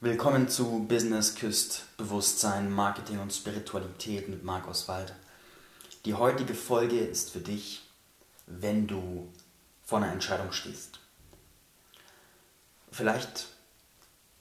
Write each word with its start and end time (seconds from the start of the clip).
Willkommen 0.00 0.48
zu 0.48 0.86
Business 0.86 1.34
Küst 1.34 1.84
Bewusstsein, 1.96 2.72
Marketing 2.72 3.18
und 3.18 3.32
Spiritualität 3.32 4.28
mit 4.28 4.44
Marc 4.44 4.68
Oswald. 4.68 5.12
Die 6.04 6.14
heutige 6.14 6.54
Folge 6.54 7.00
ist 7.00 7.30
für 7.30 7.40
dich, 7.40 7.82
wenn 8.46 8.86
du 8.86 9.32
vor 9.84 9.98
einer 9.98 10.12
Entscheidung 10.12 10.52
stehst. 10.52 11.00
Vielleicht 12.92 13.48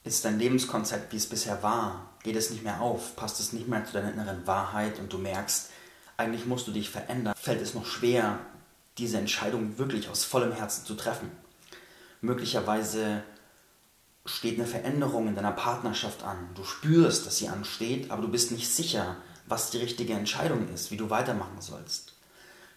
ist 0.04 0.24
dein 0.24 0.38
Lebenskonzept, 0.38 1.12
wie 1.14 1.18
es 1.18 1.30
bisher 1.30 1.64
war, 1.64 2.12
geht 2.22 2.36
es 2.36 2.52
nicht 2.52 2.64
mehr 2.64 2.82
auf, 2.82 3.16
passt 3.16 3.40
es 3.40 3.54
nicht 3.54 3.68
mehr 3.68 3.86
zu 3.86 3.94
deiner 3.94 4.14
inneren 4.14 4.46
Wahrheit 4.46 5.00
und 5.00 5.12
du 5.12 5.18
merkst, 5.18 5.72
eigentlich 6.18 6.46
musst 6.46 6.68
du 6.68 6.72
dich 6.72 6.92
verändern, 6.92 7.34
fällt 7.36 7.62
es 7.62 7.74
noch 7.74 7.88
schwer, 7.88 8.40
diese 9.00 9.18
Entscheidung 9.18 9.80
wirklich 9.80 10.10
aus 10.10 10.24
vollem 10.24 10.52
Herzen 10.52 10.86
zu 10.86 10.94
treffen. 10.94 11.32
Möglicherweise 12.22 13.24
steht 14.26 14.58
eine 14.58 14.68
Veränderung 14.68 15.28
in 15.28 15.36
deiner 15.36 15.52
Partnerschaft 15.52 16.24
an. 16.24 16.50
Du 16.56 16.64
spürst, 16.64 17.26
dass 17.26 17.38
sie 17.38 17.50
ansteht, 17.50 18.10
aber 18.10 18.22
du 18.22 18.30
bist 18.30 18.52
nicht 18.52 18.70
sicher, 18.70 19.18
was 19.48 19.72
die 19.72 19.80
richtige 19.80 20.14
Entscheidung 20.14 20.70
ist, 20.74 20.92
wie 20.92 20.98
du 20.98 21.10
weitermachen 21.10 21.60
sollst. 21.60 22.14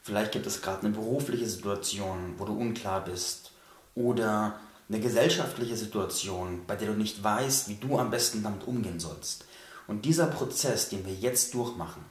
Vielleicht 0.03 0.33
gibt 0.33 0.47
es 0.47 0.63
gerade 0.63 0.87
eine 0.87 0.95
berufliche 0.95 1.49
Situation, 1.49 2.35
wo 2.39 2.45
du 2.45 2.53
unklar 2.53 3.05
bist 3.05 3.53
oder 3.95 4.61
eine 4.89 5.01
gesellschaftliche 5.01 5.77
Situation, 5.77 6.65
bei 6.67 6.77
der 6.77 6.93
du 6.93 6.95
nicht 6.95 7.23
weißt, 7.23 7.69
wie 7.69 7.75
du 7.75 7.99
am 7.99 8.11
besten 8.11 8.43
damit 8.43 8.67
umgehen 8.67 9.01
sollst. 9.01 9.45
Und 9.87 10.05
dieser 10.05 10.27
Prozess, 10.27 10.89
den 10.89 11.05
wir 11.07 11.15
jetzt 11.15 11.55
durchmachen, 11.55 12.05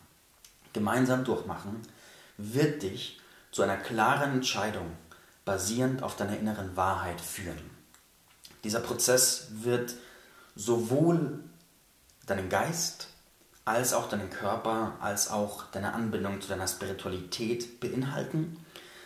gemeinsam 0.74 1.24
durchmachen, 1.24 1.82
wird 2.38 2.84
dich 2.84 3.20
zu 3.52 3.62
einer 3.62 3.78
klaren 3.78 4.34
Entscheidung 4.34 4.92
basierend 5.46 6.04
auf 6.04 6.16
deiner 6.16 6.38
inneren 6.38 6.76
Wahrheit 6.76 7.22
führen. 7.22 7.70
Dieser 8.66 8.80
Prozess 8.80 9.50
wird 9.52 9.94
sowohl 10.56 11.40
deinen 12.26 12.50
Geist 12.50 13.10
als 13.64 13.94
auch 13.94 14.10
deinen 14.10 14.32
Körper, 14.32 14.98
als 15.00 15.30
auch 15.30 15.66
deine 15.72 15.94
Anbindung 15.94 16.42
zu 16.42 16.48
deiner 16.48 16.68
Spiritualität 16.68 17.80
beinhalten. 17.80 18.58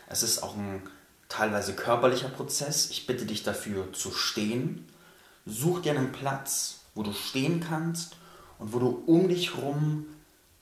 Es 0.08 0.24
ist 0.24 0.44
auch 0.44 0.56
ein 0.56 0.82
teilweise 1.28 1.74
körperlicher 1.74 2.30
Prozess. 2.30 2.90
Ich 2.90 3.06
bitte 3.06 3.26
dich 3.26 3.44
dafür 3.44 3.92
zu 3.92 4.14
stehen. 4.14 4.88
Such 5.46 5.82
dir 5.82 5.92
einen 5.92 6.14
Platz, 6.14 6.80
wo 6.96 7.04
du 7.04 7.12
stehen 7.12 7.60
kannst 7.60 8.16
und 8.60 8.72
wo 8.72 8.80
du 8.80 9.04
um 9.08 9.28
dich 9.28 9.56
herum 9.56 10.06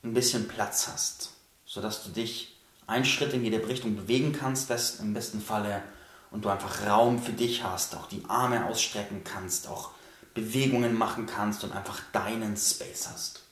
ein 0.04 0.16
bisschen 0.16 0.48
Platz 0.48 0.88
hast, 0.88 1.34
sodass 1.68 2.04
du 2.04 2.10
dich 2.10 2.58
einen 2.88 3.06
Schritt 3.06 3.34
in 3.34 3.44
jede 3.44 3.68
Richtung 3.68 3.96
bewegen 3.96 4.34
kannst, 4.34 4.72
im 5.00 5.14
besten 5.14 5.40
Falle 5.40 5.84
und 6.32 6.46
du 6.46 6.50
einfach 6.50 6.86
Raum 6.86 7.22
für 7.22 7.32
dich 7.32 7.64
hast, 7.64 7.96
auch 7.96 8.08
die 8.08 8.24
Arme 8.28 8.66
ausstrecken 8.66 9.24
kannst, 9.24 9.68
auch 9.68 9.92
Bewegungen 10.34 10.98
machen 10.98 11.26
kannst 11.26 11.64
und 11.64 11.72
einfach 11.72 12.02
deinen 12.12 12.58
Space 12.58 13.08
hast. 13.12 13.44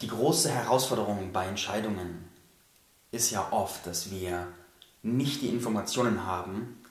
Die 0.00 0.08
große 0.08 0.50
Herausforderung 0.50 1.32
bei 1.32 1.46
Entscheidungen 1.46 2.28
ist 3.12 3.30
ja 3.30 3.46
oft, 3.52 3.86
dass 3.86 4.10
wir 4.10 4.48
nicht 5.02 5.42
die 5.42 5.48
Informationen 5.48 6.26
haben, 6.26 6.82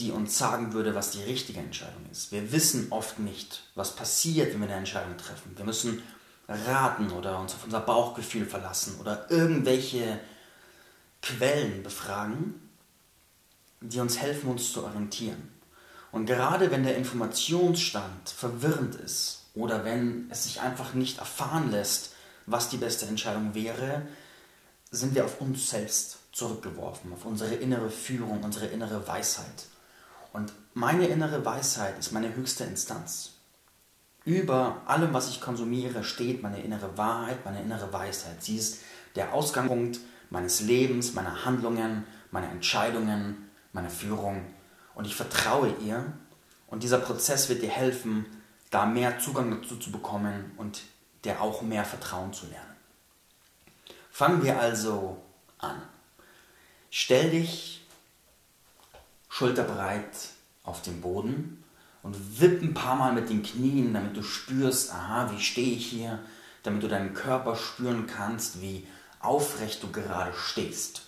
die 0.00 0.10
uns 0.10 0.36
sagen 0.36 0.72
würde, 0.72 0.94
was 0.94 1.12
die 1.12 1.22
richtige 1.22 1.60
Entscheidung 1.60 2.04
ist. 2.10 2.32
Wir 2.32 2.50
wissen 2.50 2.88
oft 2.90 3.20
nicht, 3.20 3.62
was 3.76 3.94
passiert, 3.94 4.52
wenn 4.52 4.60
wir 4.60 4.68
eine 4.68 4.78
Entscheidung 4.78 5.16
treffen. 5.16 5.56
Wir 5.56 5.64
müssen 5.64 6.02
raten 6.48 7.10
oder 7.12 7.38
uns 7.38 7.54
auf 7.54 7.64
unser 7.64 7.80
Bauchgefühl 7.80 8.46
verlassen 8.46 8.98
oder 9.00 9.30
irgendwelche 9.30 10.20
Quellen 11.24 11.82
befragen, 11.82 12.68
die 13.80 13.98
uns 13.98 14.18
helfen, 14.18 14.50
uns 14.50 14.72
zu 14.72 14.84
orientieren. 14.84 15.50
Und 16.12 16.26
gerade 16.26 16.70
wenn 16.70 16.84
der 16.84 16.98
Informationsstand 16.98 18.28
verwirrend 18.28 18.94
ist 18.96 19.46
oder 19.54 19.84
wenn 19.84 20.28
es 20.30 20.44
sich 20.44 20.60
einfach 20.60 20.92
nicht 20.92 21.18
erfahren 21.18 21.70
lässt, 21.70 22.12
was 22.44 22.68
die 22.68 22.76
beste 22.76 23.06
Entscheidung 23.06 23.54
wäre, 23.54 24.02
sind 24.90 25.14
wir 25.14 25.24
auf 25.24 25.40
uns 25.40 25.70
selbst 25.70 26.18
zurückgeworfen, 26.32 27.12
auf 27.14 27.24
unsere 27.24 27.54
innere 27.54 27.90
Führung, 27.90 28.44
unsere 28.44 28.66
innere 28.66 29.08
Weisheit. 29.08 29.66
Und 30.34 30.52
meine 30.74 31.06
innere 31.06 31.42
Weisheit 31.44 31.98
ist 31.98 32.12
meine 32.12 32.34
höchste 32.34 32.64
Instanz. 32.64 33.30
Über 34.26 34.82
allem, 34.86 35.14
was 35.14 35.30
ich 35.30 35.40
konsumiere, 35.40 36.04
steht 36.04 36.42
meine 36.42 36.60
innere 36.60 36.98
Wahrheit, 36.98 37.44
meine 37.46 37.62
innere 37.62 37.92
Weisheit. 37.92 38.42
Sie 38.42 38.56
ist 38.56 38.80
der 39.16 39.32
Ausgangspunkt 39.32 40.00
meines 40.34 40.60
Lebens, 40.60 41.14
meiner 41.14 41.46
Handlungen, 41.46 42.04
meiner 42.30 42.50
Entscheidungen, 42.50 43.48
meiner 43.72 43.88
Führung. 43.88 44.44
Und 44.94 45.06
ich 45.06 45.14
vertraue 45.14 45.74
ihr. 45.82 46.12
Und 46.66 46.82
dieser 46.82 46.98
Prozess 46.98 47.48
wird 47.48 47.62
dir 47.62 47.70
helfen, 47.70 48.26
da 48.70 48.84
mehr 48.84 49.18
Zugang 49.20 49.50
dazu 49.50 49.76
zu 49.76 49.90
bekommen 49.90 50.52
und 50.56 50.82
dir 51.24 51.40
auch 51.40 51.62
mehr 51.62 51.84
Vertrauen 51.84 52.32
zu 52.32 52.46
lernen. 52.46 52.76
Fangen 54.10 54.42
wir 54.42 54.60
also 54.60 55.22
an. 55.58 55.80
Stell 56.90 57.30
dich 57.30 57.86
schulterbreit 59.28 60.30
auf 60.64 60.82
den 60.82 61.00
Boden 61.00 61.64
und 62.02 62.40
wipp 62.40 62.62
ein 62.62 62.74
paar 62.74 62.96
Mal 62.96 63.12
mit 63.12 63.30
den 63.30 63.42
Knien, 63.42 63.94
damit 63.94 64.16
du 64.16 64.22
spürst, 64.22 64.92
aha, 64.92 65.30
wie 65.32 65.40
stehe 65.40 65.76
ich 65.76 65.86
hier, 65.86 66.18
damit 66.62 66.82
du 66.82 66.88
deinen 66.88 67.14
Körper 67.14 67.56
spüren 67.56 68.06
kannst, 68.06 68.60
wie 68.60 68.86
aufrecht 69.24 69.82
du 69.82 69.90
gerade 69.90 70.32
stehst. 70.34 71.02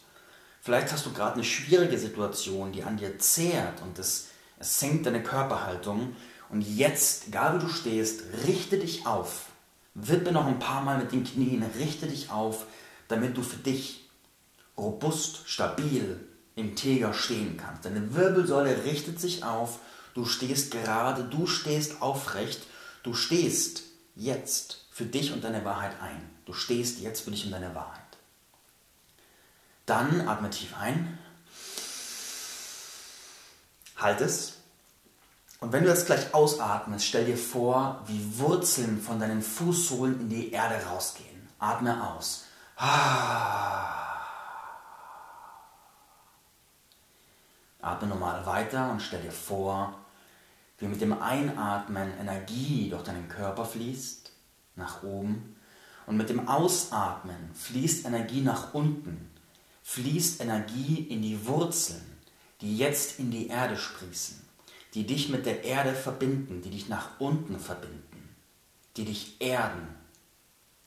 Vielleicht 0.60 0.92
hast 0.92 1.06
du 1.06 1.12
gerade 1.12 1.34
eine 1.34 1.44
schwierige 1.44 1.98
Situation, 1.98 2.72
die 2.72 2.82
an 2.82 2.96
dir 2.96 3.18
zehrt 3.18 3.82
und 3.82 3.98
es, 3.98 4.28
es 4.58 4.80
senkt 4.80 5.06
deine 5.06 5.22
Körperhaltung. 5.22 6.16
Und 6.48 6.62
jetzt, 6.62 7.28
egal 7.28 7.54
wo 7.54 7.58
du 7.58 7.68
stehst, 7.68 8.22
richte 8.46 8.78
dich 8.78 9.06
auf. 9.06 9.46
Wippe 9.94 10.32
noch 10.32 10.46
ein 10.46 10.58
paar 10.58 10.82
Mal 10.82 10.98
mit 10.98 11.12
den 11.12 11.24
Knien, 11.24 11.64
richte 11.78 12.06
dich 12.06 12.30
auf, 12.30 12.66
damit 13.08 13.36
du 13.36 13.42
für 13.42 13.56
dich 13.56 14.08
robust, 14.76 15.48
stabil, 15.48 16.20
integer 16.54 17.14
stehen 17.14 17.56
kannst. 17.56 17.84
Deine 17.84 18.14
Wirbelsäule 18.14 18.84
richtet 18.84 19.20
sich 19.20 19.44
auf, 19.44 19.78
du 20.14 20.24
stehst 20.24 20.70
gerade, 20.72 21.24
du 21.24 21.46
stehst 21.46 22.02
aufrecht, 22.02 22.62
du 23.02 23.14
stehst 23.14 23.82
jetzt 24.16 24.86
für 24.90 25.04
dich 25.04 25.32
und 25.32 25.44
deine 25.44 25.64
Wahrheit 25.64 26.00
ein. 26.00 26.30
Du 26.44 26.52
stehst 26.52 27.00
jetzt 27.00 27.20
für 27.20 27.30
dich 27.30 27.44
und 27.44 27.52
deine 27.52 27.74
Wahrheit. 27.74 28.05
Dann 29.86 30.28
atme 30.28 30.50
tief 30.50 30.76
ein. 30.76 31.18
Halt 33.96 34.20
es. 34.20 34.54
Und 35.60 35.72
wenn 35.72 35.84
du 35.84 35.88
jetzt 35.88 36.06
gleich 36.06 36.34
ausatmest, 36.34 37.06
stell 37.06 37.24
dir 37.24 37.38
vor, 37.38 38.02
wie 38.06 38.38
Wurzeln 38.38 39.00
von 39.00 39.18
deinen 39.18 39.40
Fußsohlen 39.42 40.20
in 40.20 40.28
die 40.28 40.52
Erde 40.52 40.84
rausgehen. 40.84 41.48
Atme 41.58 42.06
aus. 42.10 42.44
Atme 47.80 48.08
normal 48.08 48.44
weiter 48.44 48.90
und 48.90 49.00
stell 49.00 49.22
dir 49.22 49.32
vor, 49.32 49.94
wie 50.78 50.86
mit 50.86 51.00
dem 51.00 51.22
Einatmen 51.22 52.12
Energie 52.18 52.90
durch 52.90 53.04
deinen 53.04 53.28
Körper 53.28 53.64
fließt, 53.64 54.30
nach 54.74 55.02
oben, 55.02 55.56
und 56.06 56.18
mit 56.18 56.28
dem 56.28 56.48
Ausatmen 56.48 57.50
fließt 57.54 58.04
Energie 58.04 58.42
nach 58.42 58.74
unten, 58.74 59.30
fließt 59.86 60.40
Energie 60.40 61.06
in 61.08 61.22
die 61.22 61.46
Wurzeln, 61.46 62.04
die 62.60 62.76
jetzt 62.76 63.20
in 63.20 63.30
die 63.30 63.46
Erde 63.46 63.76
sprießen, 63.76 64.36
die 64.94 65.06
dich 65.06 65.28
mit 65.28 65.46
der 65.46 65.62
Erde 65.62 65.94
verbinden, 65.94 66.60
die 66.60 66.70
dich 66.70 66.88
nach 66.88 67.20
unten 67.20 67.60
verbinden, 67.60 68.34
die 68.96 69.04
dich 69.04 69.40
erden, 69.40 69.86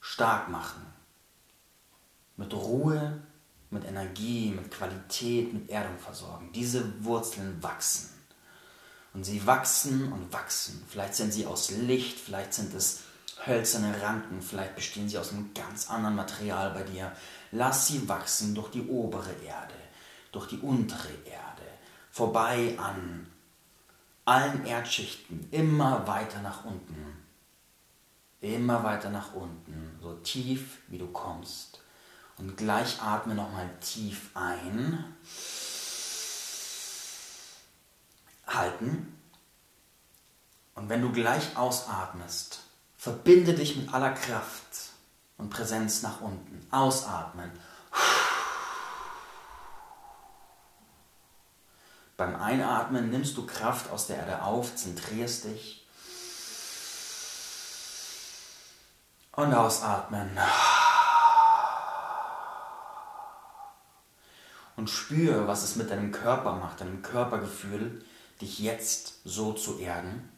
stark 0.01 0.49
machen, 0.49 0.85
mit 2.35 2.53
Ruhe, 2.53 3.23
mit 3.69 3.85
Energie, 3.85 4.51
mit 4.51 4.69
Qualität, 4.69 5.53
mit 5.53 5.69
Erdung 5.69 5.97
versorgen. 5.97 6.51
Diese 6.53 7.03
Wurzeln 7.03 7.63
wachsen. 7.63 8.09
Und 9.13 9.23
sie 9.23 9.47
wachsen 9.47 10.11
und 10.11 10.33
wachsen. 10.33 10.83
Vielleicht 10.89 11.15
sind 11.15 11.31
sie 11.31 11.45
aus 11.45 11.71
Licht, 11.71 12.19
vielleicht 12.19 12.53
sind 12.53 12.73
es 12.73 12.99
hölzerne 13.45 14.01
Ranken, 14.01 14.41
vielleicht 14.41 14.75
bestehen 14.75 15.09
sie 15.09 15.17
aus 15.17 15.31
einem 15.31 15.53
ganz 15.53 15.89
anderen 15.89 16.15
Material 16.15 16.71
bei 16.71 16.83
dir. 16.83 17.11
Lass 17.51 17.87
sie 17.87 18.07
wachsen 18.07 18.53
durch 18.55 18.69
die 18.71 18.87
obere 18.87 19.31
Erde, 19.45 19.75
durch 20.31 20.47
die 20.47 20.59
untere 20.59 21.09
Erde, 21.25 21.63
vorbei 22.11 22.77
an 22.77 23.27
allen 24.25 24.65
Erdschichten, 24.65 25.47
immer 25.51 26.05
weiter 26.07 26.41
nach 26.41 26.65
unten. 26.65 27.17
Immer 28.41 28.83
weiter 28.83 29.09
nach 29.09 29.33
unten, 29.33 29.97
so 30.01 30.13
tief 30.15 30.77
wie 30.87 30.97
du 30.97 31.07
kommst. 31.07 31.81
Und 32.37 32.55
gleich 32.55 33.01
atme 33.01 33.35
nochmal 33.35 33.69
tief 33.81 34.29
ein. 34.33 35.03
Halten. 38.47 39.19
Und 40.75 40.87
wenn 40.87 41.01
du 41.01 41.11
gleich 41.11 41.57
ausatmest, 41.57 42.61
verbinde 42.99 43.53
dich 43.53 43.77
mit 43.77 43.93
aller 43.93 44.11
Kraft 44.11 44.91
und 45.37 45.49
Präsenz 45.49 46.03
nach 46.03 46.19
unten. 46.19 46.67
Ausatmen. 46.69 47.49
Beim 52.17 52.35
Einatmen 52.35 53.09
nimmst 53.09 53.37
du 53.37 53.47
Kraft 53.47 53.89
aus 53.89 54.07
der 54.07 54.17
Erde 54.17 54.41
auf, 54.41 54.75
zentrierst 54.75 55.45
dich. 55.45 55.87
Und 59.31 59.53
ausatmen. 59.53 60.37
Und 64.75 64.89
spüre, 64.89 65.47
was 65.47 65.63
es 65.63 65.77
mit 65.77 65.89
deinem 65.89 66.11
Körper 66.11 66.55
macht, 66.55 66.81
deinem 66.81 67.01
Körpergefühl, 67.01 68.03
dich 68.41 68.59
jetzt 68.59 69.21
so 69.23 69.53
zu 69.53 69.79
erden. 69.79 70.29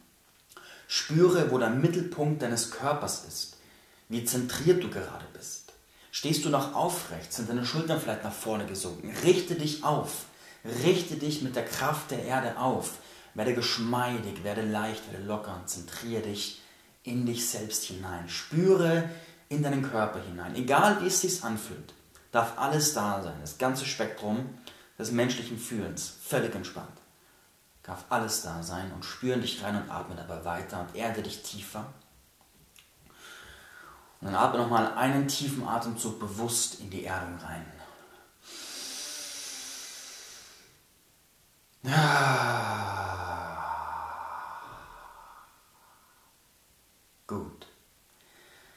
Spüre, 0.94 1.50
wo 1.50 1.56
der 1.56 1.70
Mittelpunkt 1.70 2.42
deines 2.42 2.70
Körpers 2.70 3.24
ist, 3.24 3.56
wie 4.10 4.26
zentriert 4.26 4.84
du 4.84 4.90
gerade 4.90 5.24
bist. 5.32 5.72
Stehst 6.10 6.44
du 6.44 6.50
noch 6.50 6.74
aufrecht, 6.74 7.32
sind 7.32 7.48
deine 7.48 7.64
Schultern 7.64 7.98
vielleicht 7.98 8.24
nach 8.24 8.32
vorne 8.34 8.66
gesunken. 8.66 9.10
Richte 9.24 9.54
dich 9.54 9.84
auf, 9.84 10.26
richte 10.84 11.14
dich 11.14 11.40
mit 11.40 11.56
der 11.56 11.64
Kraft 11.64 12.10
der 12.10 12.22
Erde 12.26 12.58
auf. 12.58 12.98
Werde 13.32 13.54
geschmeidig, 13.54 14.44
werde 14.44 14.66
leicht, 14.66 15.10
werde 15.10 15.24
locker 15.24 15.56
und 15.58 15.66
zentriere 15.66 16.24
dich 16.24 16.60
in 17.04 17.24
dich 17.24 17.48
selbst 17.48 17.84
hinein. 17.84 18.28
Spüre 18.28 19.08
in 19.48 19.62
deinen 19.62 19.90
Körper 19.90 20.20
hinein. 20.20 20.54
Egal 20.56 21.00
wie 21.00 21.06
es 21.06 21.22
sich 21.22 21.42
anfühlt, 21.42 21.94
darf 22.32 22.58
alles 22.58 22.92
da 22.92 23.22
sein. 23.22 23.38
Das 23.40 23.56
ganze 23.56 23.86
Spektrum 23.86 24.58
des 24.98 25.10
menschlichen 25.10 25.56
Fühlens. 25.56 26.18
Völlig 26.22 26.54
entspannt 26.54 27.01
darf 27.82 28.04
alles 28.10 28.42
da 28.42 28.62
sein 28.62 28.92
und 28.92 29.04
spüren 29.04 29.40
dich 29.40 29.62
rein 29.62 29.82
und 29.82 29.90
atme 29.90 30.14
dabei 30.14 30.44
weiter 30.44 30.80
und 30.80 30.94
erde 30.94 31.22
dich 31.22 31.42
tiefer. 31.42 31.92
Und 34.20 34.28
dann 34.28 34.36
atme 34.36 34.60
nochmal 34.60 34.94
einen 34.94 35.26
tiefen 35.26 35.66
Atemzug 35.66 36.20
bewusst 36.20 36.78
in 36.80 36.90
die 36.90 37.04
Erdung 37.04 37.38
rein. 37.38 37.66
Gut. 47.26 47.66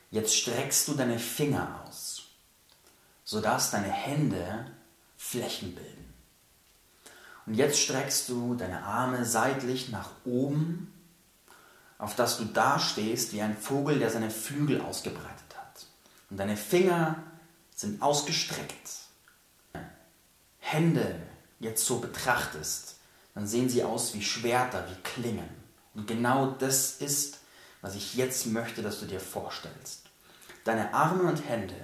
Jetzt 0.10 0.36
streckst 0.36 0.88
du 0.88 0.96
deine 0.96 1.20
Finger 1.20 1.84
aus, 1.86 2.24
sodass 3.24 3.70
deine 3.70 3.92
Hände 3.92 4.72
Flächen 5.18 5.76
bilden. 5.76 6.05
Und 7.46 7.54
jetzt 7.54 7.80
streckst 7.80 8.30
du 8.30 8.56
deine 8.56 8.84
Arme 8.84 9.26
seitlich 9.26 9.90
nach 9.90 10.10
oben, 10.26 10.92
auf 11.98 12.16
dass 12.16 12.38
du 12.38 12.46
dastehst 12.46 13.34
wie 13.34 13.42
ein 13.42 13.56
Vogel, 13.56 14.00
der 14.00 14.10
seine 14.10 14.32
Flügel 14.32 14.82
ausgebreitet 14.82 15.56
hat. 15.56 15.86
Und 16.30 16.38
deine 16.38 16.58
Finger 16.58 17.24
sind 17.76 18.02
ausgestreckt. 18.02 18.90
Hände 20.60 21.22
jetzt 21.60 21.86
so 21.86 22.00
betrachtest, 22.00 22.96
dann 23.36 23.48
sehen 23.48 23.70
sie 23.70 23.84
aus 23.84 24.14
wie 24.14 24.24
Schwerter, 24.24 24.88
wie 24.90 25.02
Klingen. 25.04 25.50
Und 25.94 26.08
genau 26.08 26.52
das 26.60 26.98
ist, 26.98 27.40
was 27.82 27.96
ich 27.96 28.16
jetzt 28.16 28.48
möchte, 28.48 28.82
dass 28.82 29.00
du 29.00 29.06
dir 29.06 29.20
vorstellst. 29.20 30.10
Deine 30.64 30.94
Arme 30.94 31.24
und 31.24 31.48
Hände 31.48 31.76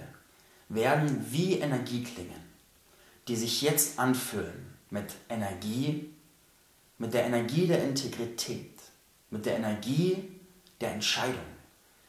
werden 0.68 1.26
wie 1.30 1.58
Energieklingen, 1.58 2.42
die 3.28 3.36
sich 3.36 3.62
jetzt 3.62 3.98
anfüllen 3.98 4.71
mit 4.92 5.14
Energie, 5.28 6.14
mit 6.98 7.14
der 7.14 7.24
Energie 7.24 7.66
der 7.66 7.82
Integrität, 7.82 8.78
mit 9.30 9.46
der 9.46 9.56
Energie 9.56 10.38
der 10.80 10.92
Entscheidung, 10.92 11.40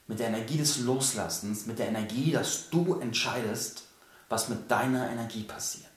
mit 0.08 0.20
der 0.20 0.28
Energie 0.28 0.58
des 0.58 0.80
Loslassens, 0.80 1.66
mit 1.66 1.80
der 1.80 1.88
Energie, 1.88 2.32
dass 2.32 2.70
du 2.70 3.00
entscheidest, 3.00 3.86
was 4.28 4.50
mit 4.50 4.70
deiner 4.70 5.10
Energie 5.10 5.44
passiert. 5.44 5.90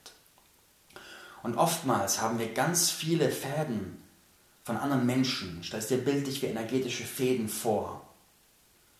Und 1.43 1.57
oftmals 1.57 2.21
haben 2.21 2.39
wir 2.39 2.53
ganz 2.53 2.89
viele 2.89 3.29
Fäden 3.31 4.01
von 4.63 4.77
anderen 4.77 5.05
Menschen, 5.05 5.63
stellst 5.63 5.89
dir 5.89 5.97
bildlich 5.97 6.41
wie 6.41 6.47
energetische 6.47 7.03
Fäden 7.03 7.49
vor, 7.49 8.07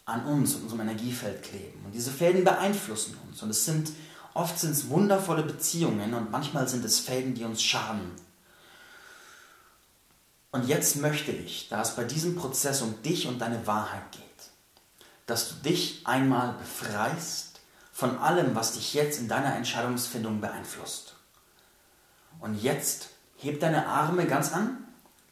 an 0.06 0.26
uns 0.26 0.56
und 0.56 0.64
unserem 0.64 0.82
Energiefeld 0.82 1.44
kleben. 1.44 1.84
Und 1.86 1.94
diese 1.94 2.12
Fäden 2.12 2.44
beeinflussen 2.44 3.18
uns. 3.28 3.42
Und 3.44 3.50
es 3.50 3.66
sind 3.66 3.92
Oft 4.38 4.60
sind 4.60 4.74
es 4.74 4.90
wundervolle 4.90 5.42
Beziehungen 5.42 6.14
und 6.14 6.30
manchmal 6.30 6.68
sind 6.68 6.86
es 6.86 7.00
Fäden, 7.00 7.34
die 7.34 7.44
uns 7.44 7.64
schaden. 7.64 8.12
Und 10.52 10.68
jetzt 10.68 10.98
möchte 10.98 11.32
ich, 11.32 11.70
da 11.70 11.82
es 11.82 11.96
bei 11.96 12.04
diesem 12.04 12.36
Prozess 12.36 12.84
um 12.84 13.02
dich 13.02 13.26
und 13.26 13.40
deine 13.40 13.66
Wahrheit 13.66 14.12
geht, 14.12 14.22
dass 15.26 15.50
du 15.50 15.56
dich 15.68 16.06
einmal 16.06 16.54
befreist 16.54 17.62
von 17.92 18.20
allem, 18.20 18.54
was 18.54 18.74
dich 18.74 18.94
jetzt 18.94 19.20
in 19.20 19.28
deiner 19.28 19.56
Entscheidungsfindung 19.56 20.40
beeinflusst. 20.40 21.16
Und 22.40 22.62
jetzt 22.62 23.10
heb 23.38 23.60
deine 23.60 23.88
Arme 23.88 24.28
ganz 24.28 24.54
an, 24.54 24.86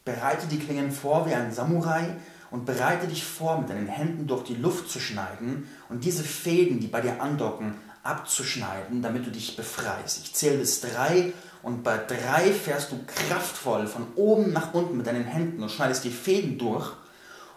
bereite 0.04 0.48
die 0.48 0.58
Klingen 0.58 0.92
vor 0.92 1.28
wie 1.28 1.36
ein 1.36 1.54
Samurai 1.54 2.16
und 2.50 2.66
bereite 2.66 3.08
dich 3.08 3.24
vor, 3.24 3.60
mit 3.60 3.70
deinen 3.70 3.88
Händen 3.88 4.26
durch 4.26 4.46
die 4.46 4.56
Luft 4.56 4.90
zu 4.90 5.00
schneiden 5.00 5.70
und 5.90 6.06
diese 6.06 6.24
Fäden, 6.24 6.80
die 6.80 6.88
bei 6.88 7.02
dir 7.02 7.22
andocken, 7.22 7.76
abzuschneiden, 8.06 9.02
damit 9.02 9.26
du 9.26 9.32
dich 9.32 9.56
befreist. 9.56 10.22
Ich 10.24 10.34
zähle 10.34 10.60
bis 10.60 10.82
drei 10.82 11.34
und 11.64 11.84
bei 11.84 11.98
drei 11.98 12.52
fährst 12.54 12.92
du 12.92 13.00
kraftvoll 13.06 13.88
von 13.88 14.08
oben 14.16 14.54
nach 14.54 14.74
unten 14.74 14.98
mit 14.98 15.08
deinen 15.08 15.26
Händen 15.26 15.64
und 15.64 15.72
schneidest 15.72 16.04
die 16.04 16.12
Fäden 16.12 16.58
durch 16.58 16.92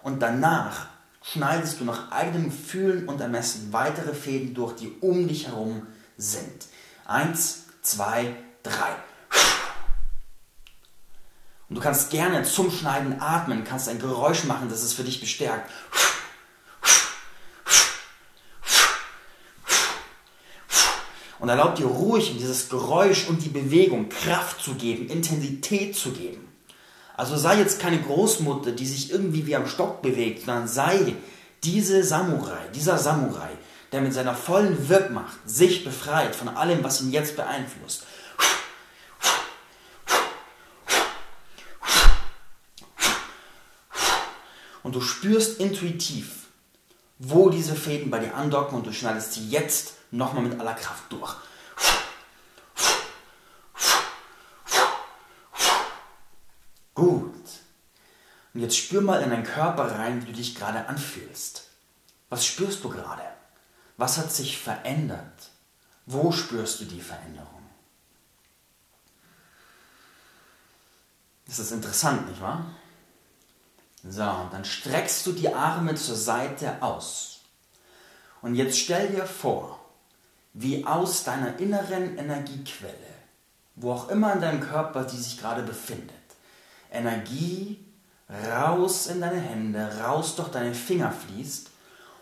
und 0.02 0.20
danach 0.20 0.86
schneidest 1.22 1.80
du 1.80 1.84
nach 1.84 2.10
eigenem 2.10 2.50
Fühlen 2.50 3.08
und 3.08 3.20
Ermessen 3.20 3.72
weitere 3.72 4.14
Fäden 4.14 4.54
durch, 4.54 4.76
die 4.76 4.92
um 5.00 5.28
dich 5.28 5.48
herum 5.48 5.86
sind. 6.16 6.66
Eins, 7.04 7.64
zwei, 7.82 8.34
drei. 8.62 8.96
Und 11.68 11.76
du 11.76 11.82
kannst 11.82 12.10
gerne 12.10 12.44
zum 12.44 12.70
Schneiden 12.70 13.20
atmen, 13.20 13.64
kannst 13.64 13.88
ein 13.88 13.98
Geräusch 13.98 14.44
machen, 14.44 14.70
das 14.70 14.82
es 14.82 14.94
für 14.94 15.04
dich 15.04 15.20
bestärkt. 15.20 15.70
Und 21.38 21.48
erlaub 21.48 21.76
dir 21.76 21.86
ruhig 21.86 22.32
in 22.32 22.38
dieses 22.38 22.68
Geräusch 22.68 23.28
und 23.28 23.44
die 23.44 23.48
Bewegung 23.48 24.08
Kraft 24.08 24.60
zu 24.60 24.74
geben, 24.74 25.08
Intensität 25.08 25.96
zu 25.96 26.10
geben. 26.10 26.48
Also 27.16 27.36
sei 27.36 27.58
jetzt 27.58 27.80
keine 27.80 28.00
Großmutter, 28.00 28.72
die 28.72 28.86
sich 28.86 29.10
irgendwie 29.10 29.46
wie 29.46 29.56
am 29.56 29.66
Stock 29.66 30.02
bewegt, 30.02 30.44
sondern 30.44 30.68
sei 30.68 31.14
diese 31.64 32.04
Samurai, 32.04 32.68
dieser 32.74 32.98
Samurai, 32.98 33.50
der 33.92 34.00
mit 34.00 34.14
seiner 34.14 34.34
vollen 34.34 34.88
Wirkmacht 34.88 35.36
sich 35.44 35.84
befreit 35.84 36.34
von 36.34 36.48
allem, 36.48 36.84
was 36.84 37.00
ihn 37.00 37.10
jetzt 37.10 37.36
beeinflusst. 37.36 38.04
Und 44.82 44.94
du 44.94 45.00
spürst 45.00 45.60
intuitiv, 45.60 46.47
wo 47.18 47.50
diese 47.50 47.74
Fäden 47.74 48.10
bei 48.10 48.20
dir 48.20 48.34
andocken 48.34 48.78
und 48.78 48.86
du 48.86 48.92
schneidest 48.92 49.32
sie 49.34 49.48
jetzt 49.48 49.94
nochmal 50.10 50.44
mit 50.44 50.58
aller 50.60 50.74
Kraft 50.74 51.10
durch. 51.10 51.36
Gut. 56.94 57.34
Und 58.54 58.60
jetzt 58.60 58.76
spür 58.76 59.00
mal 59.00 59.22
in 59.22 59.30
deinen 59.30 59.44
Körper 59.44 59.98
rein, 59.98 60.22
wie 60.22 60.26
du 60.26 60.32
dich 60.32 60.54
gerade 60.54 60.86
anfühlst. 60.86 61.68
Was 62.28 62.44
spürst 62.44 62.82
du 62.84 62.88
gerade? 62.88 63.22
Was 63.96 64.18
hat 64.18 64.32
sich 64.32 64.58
verändert? 64.58 65.50
Wo 66.06 66.32
spürst 66.32 66.80
du 66.80 66.84
die 66.84 67.00
Veränderung? 67.00 67.48
Das 71.46 71.58
ist 71.58 71.72
interessant, 71.72 72.28
nicht 72.28 72.40
wahr? 72.40 72.66
So, 74.02 74.22
und 74.22 74.52
dann 74.52 74.64
streckst 74.64 75.26
du 75.26 75.32
die 75.32 75.52
Arme 75.52 75.94
zur 75.94 76.16
Seite 76.16 76.82
aus. 76.82 77.40
Und 78.42 78.54
jetzt 78.54 78.78
stell 78.78 79.08
dir 79.08 79.26
vor, 79.26 79.80
wie 80.54 80.84
aus 80.84 81.24
deiner 81.24 81.58
inneren 81.58 82.16
Energiequelle, 82.16 82.94
wo 83.76 83.92
auch 83.92 84.08
immer 84.08 84.32
in 84.32 84.40
deinem 84.40 84.60
Körper 84.60 85.04
die 85.04 85.16
sich 85.16 85.38
gerade 85.38 85.62
befindet, 85.62 86.12
Energie 86.90 87.84
raus 88.50 89.06
in 89.06 89.20
deine 89.20 89.40
Hände, 89.40 90.00
raus 90.02 90.36
durch 90.36 90.48
deine 90.48 90.74
Finger 90.74 91.12
fließt 91.12 91.70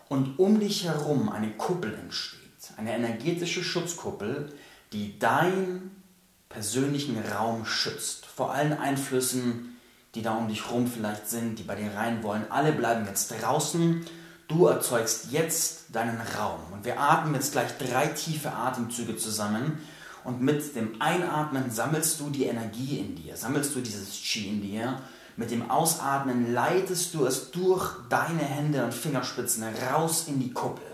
und 0.08 0.38
um 0.38 0.60
dich 0.60 0.84
herum 0.84 1.28
eine 1.28 1.50
Kuppel 1.52 1.94
entsteht, 1.94 2.40
eine 2.76 2.94
energetische 2.94 3.64
Schutzkuppel, 3.64 4.52
die 4.92 5.18
deinen 5.18 6.02
persönlichen 6.48 7.18
Raum 7.18 7.66
schützt, 7.66 8.24
vor 8.26 8.52
allen 8.52 8.72
Einflüssen, 8.72 9.75
die 10.16 10.22
da 10.22 10.34
um 10.34 10.48
dich 10.48 10.66
herum 10.66 10.86
vielleicht 10.88 11.28
sind, 11.28 11.58
die 11.58 11.62
bei 11.62 11.76
dir 11.76 11.94
rein 11.94 12.22
wollen. 12.24 12.50
Alle 12.50 12.72
bleiben 12.72 13.06
jetzt 13.06 13.32
draußen 13.40 14.04
Du 14.48 14.66
erzeugst 14.66 15.32
jetzt 15.32 15.86
deinen 15.92 16.20
Raum. 16.20 16.60
Und 16.72 16.84
wir 16.84 17.00
atmen 17.00 17.34
jetzt 17.34 17.52
gleich 17.52 17.76
drei 17.78 18.06
tiefe 18.06 18.52
Atemzüge 18.52 19.16
zusammen. 19.16 19.78
Und 20.22 20.40
mit 20.40 20.74
dem 20.76 21.00
Einatmen 21.00 21.70
sammelst 21.70 22.20
du 22.20 22.30
die 22.30 22.44
Energie 22.44 22.98
in 22.98 23.16
dir, 23.16 23.36
sammelst 23.36 23.74
du 23.74 23.80
dieses 23.80 24.20
Qi 24.22 24.48
in 24.48 24.62
dir. 24.62 25.00
Mit 25.36 25.50
dem 25.50 25.70
Ausatmen 25.70 26.52
leitest 26.52 27.14
du 27.14 27.26
es 27.26 27.50
durch 27.50 27.92
deine 28.08 28.42
Hände 28.42 28.84
und 28.84 28.94
Fingerspitzen 28.94 29.64
raus 29.90 30.24
in 30.28 30.40
die 30.40 30.52
Kuppel. 30.52 30.86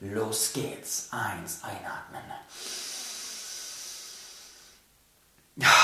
Los 0.00 0.52
geht's. 0.52 1.08
Eins, 1.10 1.60
einatmen. 1.62 2.22
2 5.56 5.83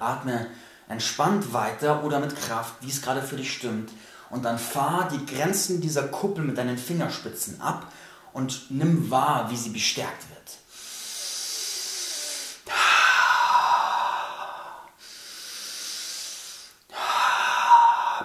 atme 0.00 0.48
entspannt 0.88 1.52
weiter 1.52 2.04
oder 2.04 2.18
mit 2.20 2.34
Kraft, 2.36 2.74
wie 2.80 2.90
es 2.90 3.02
gerade 3.02 3.22
für 3.22 3.36
dich 3.36 3.52
stimmt. 3.52 3.90
Und 4.30 4.44
dann 4.44 4.58
fahr 4.58 5.08
die 5.08 5.24
Grenzen 5.26 5.80
dieser 5.80 6.08
Kuppel 6.08 6.44
mit 6.44 6.58
deinen 6.58 6.78
Fingerspitzen 6.78 7.60
ab 7.60 7.90
und 8.32 8.70
nimm 8.70 9.10
wahr, 9.10 9.50
wie 9.50 9.56
sie 9.56 9.70
bestärkt 9.70 10.28
wird. 10.30 10.38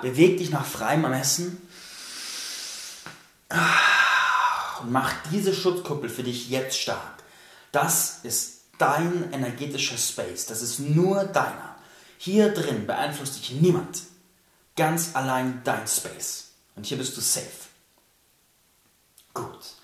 Beweg 0.01 0.38
dich 0.38 0.50
nach 0.50 0.65
freiem 0.65 1.06
Ermessen 1.06 1.65
und 4.82 4.92
mach 4.92 5.13
diese 5.32 5.53
Schutzkuppel 5.53 6.10
für 6.10 6.24
dich 6.24 6.50
jetzt 6.50 6.77
stark. 6.77 7.24
Das 7.72 8.20
ist 8.24 8.62
dein 8.77 9.32
energetischer 9.32 9.98
Space. 9.98 10.46
Das 10.46 10.62
ist 10.62 10.80
nur 10.80 11.24
deiner. 11.25 11.75
Hier 12.18 12.53
drin 12.53 12.88
beeinflusst 12.88 13.38
dich 13.38 13.51
niemand. 13.51 14.03
Ganz 14.75 15.15
allein 15.15 15.62
dein 15.63 15.88
Space. 15.88 16.51
Und 16.75 16.86
hier 16.86 16.98
bist 16.98 17.15
du 17.15 17.22
safe. 17.22 17.48
Gut. 19.34 19.75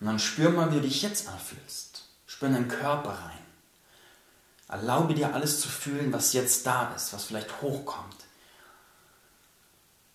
Und 0.00 0.06
dann 0.06 0.18
spür 0.18 0.50
mal, 0.50 0.70
wie 0.70 0.76
du 0.76 0.82
dich 0.82 1.02
jetzt 1.02 1.28
anfühlst. 1.28 2.04
Spür 2.26 2.48
in 2.48 2.54
deinen 2.54 2.68
Körper 2.68 3.10
rein. 3.10 3.38
Erlaube 4.68 5.14
dir 5.14 5.32
alles 5.32 5.60
zu 5.60 5.68
fühlen, 5.68 6.12
was 6.12 6.32
jetzt 6.32 6.66
da 6.66 6.92
ist, 6.94 7.12
was 7.12 7.24
vielleicht 7.24 7.62
hochkommt. 7.62 8.16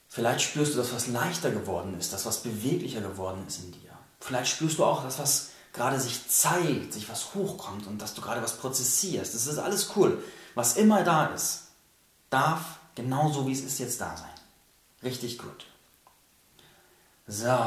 Vielleicht 0.10 0.42
spürst 0.42 0.74
du, 0.74 0.78
dass 0.78 0.94
was 0.94 1.08
leichter 1.08 1.52
geworden 1.52 1.98
ist, 1.98 2.12
dass 2.12 2.26
was 2.26 2.44
beweglicher 2.44 3.00
geworden 3.00 3.46
ist 3.48 3.64
in 3.64 3.72
dir. 3.72 3.92
Vielleicht 4.20 4.52
spürst 4.52 4.78
du 4.78 4.84
auch, 4.84 5.04
dass 5.04 5.20
was 5.20 5.51
gerade 5.74 6.00
sich 6.00 6.28
zeigt, 6.30 6.94
sich 6.94 7.10
was 7.10 7.34
hochkommt 7.34 7.88
und 7.88 8.02
dass 8.02 8.14
du 8.14 8.22
gerade 8.22 8.42
was 8.42 8.58
prozessierst. 8.58 9.34
Das 9.34 9.48
ist 9.48 9.58
alles 9.58 9.92
cool. 9.96 10.24
Was 10.56 10.76
immer 10.76 11.04
da 11.04 11.28
ist, 11.28 11.68
darf 12.30 12.80
genauso 12.96 13.48
wie 13.48 13.54
es 13.54 13.62
ist 13.62 13.80
jetzt 13.80 14.02
da 14.02 14.16
sein. 14.18 14.30
Richtig 15.04 15.38
gut. 15.38 15.66
So. 17.28 17.58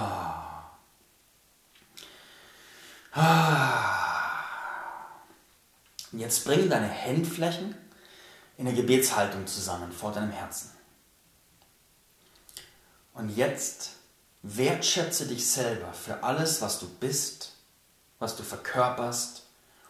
Jetzt 6.13 6.45
bring 6.45 6.69
deine 6.69 6.93
Handflächen 6.93 7.75
in 8.57 8.67
der 8.67 8.75
Gebetshaltung 8.75 9.47
zusammen 9.47 9.91
vor 9.93 10.13
deinem 10.13 10.31
Herzen. 10.31 10.71
Und 13.15 13.31
jetzt 13.31 13.91
wertschätze 14.43 15.27
dich 15.27 15.49
selber 15.49 15.93
für 15.93 16.23
alles, 16.23 16.61
was 16.61 16.79
du 16.79 16.89
bist, 16.89 17.54
was 18.19 18.37
du 18.37 18.43
verkörperst 18.43 19.43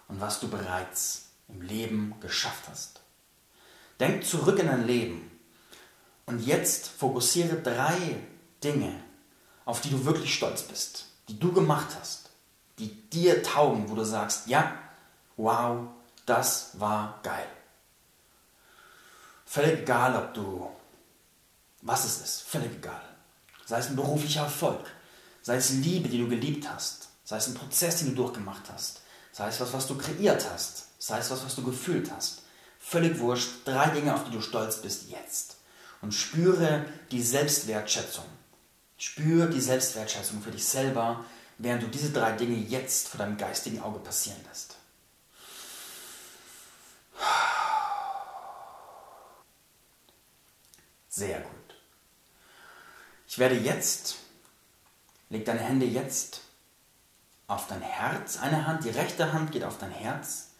und 0.08 0.20
was 0.20 0.40
du 0.40 0.48
bereits 0.48 1.26
im 1.48 1.62
Leben 1.62 2.14
geschafft 2.20 2.64
hast. 2.70 3.00
Denk 4.00 4.24
zurück 4.24 4.58
in 4.58 4.66
dein 4.66 4.86
Leben 4.86 5.30
und 6.26 6.44
jetzt 6.44 6.88
fokussiere 6.88 7.56
drei 7.56 8.16
Dinge, 8.62 8.92
auf 9.64 9.80
die 9.80 9.90
du 9.90 10.04
wirklich 10.04 10.34
stolz 10.34 10.62
bist, 10.62 11.06
die 11.28 11.38
du 11.38 11.52
gemacht 11.52 11.96
hast, 12.00 12.30
die 12.78 12.88
dir 13.10 13.42
taugen, 13.42 13.88
wo 13.88 13.94
du 13.94 14.04
sagst, 14.04 14.48
ja, 14.48 14.76
wow, 15.36 15.86
das 16.26 16.78
war 16.80 17.20
geil. 17.22 17.46
Völlig 19.46 19.82
egal, 19.82 20.16
ob 20.16 20.34
du, 20.34 20.70
was 21.82 22.04
es 22.04 22.20
ist, 22.20 22.42
völlig 22.42 22.72
egal 22.72 23.14
sei 23.66 23.78
es 23.78 23.88
ein 23.88 23.96
beruflicher 23.96 24.42
Erfolg, 24.42 24.84
sei 25.42 25.56
es 25.56 25.70
Liebe, 25.70 26.08
die 26.08 26.18
du 26.18 26.28
geliebt 26.28 26.68
hast, 26.68 27.08
sei 27.24 27.38
es 27.38 27.48
ein 27.48 27.54
Prozess, 27.54 27.98
den 27.98 28.10
du 28.10 28.14
durchgemacht 28.14 28.70
hast, 28.72 29.00
sei 29.32 29.48
es 29.48 29.60
was, 29.60 29.72
was 29.72 29.86
du 29.86 29.96
kreiert 29.96 30.46
hast, 30.50 30.84
sei 30.98 31.18
es 31.18 31.30
was, 31.30 31.44
was 31.44 31.56
du 31.56 31.64
gefühlt 31.64 32.10
hast. 32.12 32.42
Völlig 32.78 33.18
wurscht, 33.18 33.48
drei 33.64 33.88
Dinge, 33.88 34.14
auf 34.14 34.24
die 34.24 34.30
du 34.30 34.42
stolz 34.42 34.76
bist 34.82 35.08
jetzt. 35.08 35.56
Und 36.02 36.12
spüre 36.12 36.84
die 37.10 37.22
Selbstwertschätzung. 37.22 38.26
Spüre 38.98 39.48
die 39.48 39.60
Selbstwertschätzung 39.60 40.42
für 40.42 40.50
dich 40.50 40.64
selber, 40.64 41.24
während 41.56 41.82
du 41.82 41.86
diese 41.88 42.10
drei 42.12 42.32
Dinge 42.32 42.56
jetzt 42.56 43.08
vor 43.08 43.18
deinem 43.18 43.38
geistigen 43.38 43.80
Auge 43.80 44.00
passieren 44.00 44.40
lässt. 44.48 44.76
Sehr 51.08 51.40
gut. 51.40 51.50
Ich 53.26 53.38
werde 53.38 53.56
jetzt, 53.56 54.16
leg 55.30 55.44
deine 55.44 55.60
Hände 55.60 55.86
jetzt 55.86 56.43
auf 57.46 57.66
dein 57.66 57.82
Herz. 57.82 58.38
Eine 58.38 58.66
Hand, 58.66 58.84
die 58.84 58.90
rechte 58.90 59.32
Hand 59.32 59.52
geht 59.52 59.64
auf 59.64 59.78
dein 59.78 59.90
Herz. 59.90 60.50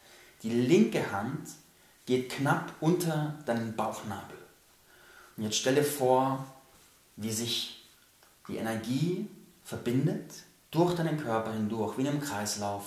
Die 0.42 0.50
linke 0.50 1.12
Hand 1.12 1.48
geht 2.06 2.30
knapp 2.30 2.72
unter 2.80 3.34
deinen 3.46 3.74
Bauchnabel. 3.74 4.36
Und 5.36 5.44
jetzt 5.44 5.56
stelle 5.56 5.82
vor, 5.82 6.44
wie 7.16 7.32
sich 7.32 7.84
die 8.48 8.56
Energie 8.56 9.28
verbindet 9.64 10.30
durch 10.70 10.94
deinen 10.94 11.18
Körper 11.18 11.52
hindurch, 11.52 11.96
wie 11.96 12.02
in 12.02 12.08
einem 12.08 12.20
Kreislauf. 12.20 12.84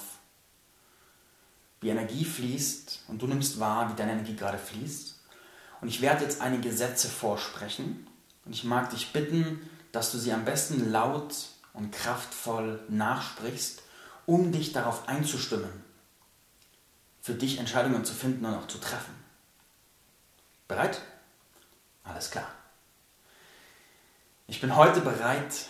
Wie 1.82 1.90
Energie 1.90 2.26
fließt 2.26 3.04
und 3.08 3.22
du 3.22 3.28
nimmst 3.28 3.60
wahr, 3.60 3.90
wie 3.90 3.96
deine 3.96 4.14
Energie 4.14 4.36
gerade 4.36 4.58
fließt. 4.58 5.16
Und 5.82 5.88
ich 5.88 6.02
werde 6.02 6.24
jetzt 6.24 6.42
einige 6.42 6.72
Sätze 6.72 7.08
vorsprechen 7.08 8.08
und 8.46 8.54
ich 8.54 8.64
mag 8.64 8.90
dich 8.90 9.14
bitten, 9.14 9.70
dass 9.92 10.12
du 10.12 10.18
sie 10.18 10.34
am 10.34 10.46
besten 10.46 10.92
laut 10.92 11.36
und 11.74 11.92
kraftvoll 11.92 12.80
nachsprichst, 12.90 13.84
um 14.28 14.52
dich 14.52 14.74
darauf 14.74 15.08
einzustimmen, 15.08 15.84
für 17.22 17.34
dich 17.34 17.58
Entscheidungen 17.58 18.06
zu 18.06 18.14
finden 18.14 18.46
und 18.46 18.54
auch 18.54 18.68
zu 18.68 18.78
treffen. 18.78 19.16
Bereit? 20.68 21.02
Alles 22.04 22.30
klar. 22.30 22.52
Ich 24.46 24.62
bin 24.62 24.76
heute 24.76 25.02
bereit, 25.02 25.68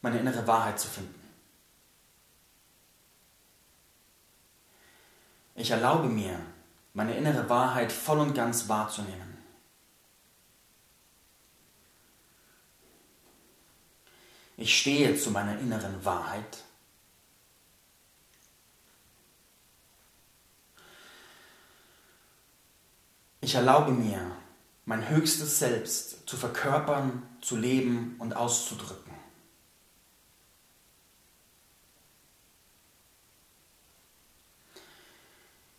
meine 0.00 0.18
innere 0.18 0.46
Wahrheit 0.46 0.80
zu 0.80 0.88
finden. 0.88 1.14
Ich 5.54 5.70
erlaube 5.70 6.08
mir, 6.08 6.40
meine 6.94 7.16
innere 7.16 7.48
Wahrheit 7.48 7.92
voll 7.92 8.20
und 8.20 8.34
ganz 8.34 8.68
wahrzunehmen. 8.68 9.36
Ich 14.56 14.78
stehe 14.78 15.14
zu 15.16 15.30
meiner 15.30 15.58
inneren 15.58 16.04
Wahrheit. 16.04 16.64
Ich 23.40 23.54
erlaube 23.54 23.92
mir, 23.92 24.20
mein 24.84 25.08
höchstes 25.08 25.58
Selbst 25.58 26.28
zu 26.28 26.36
verkörpern, 26.36 27.22
zu 27.40 27.56
leben 27.56 28.16
und 28.18 28.34
auszudrücken. 28.34 29.12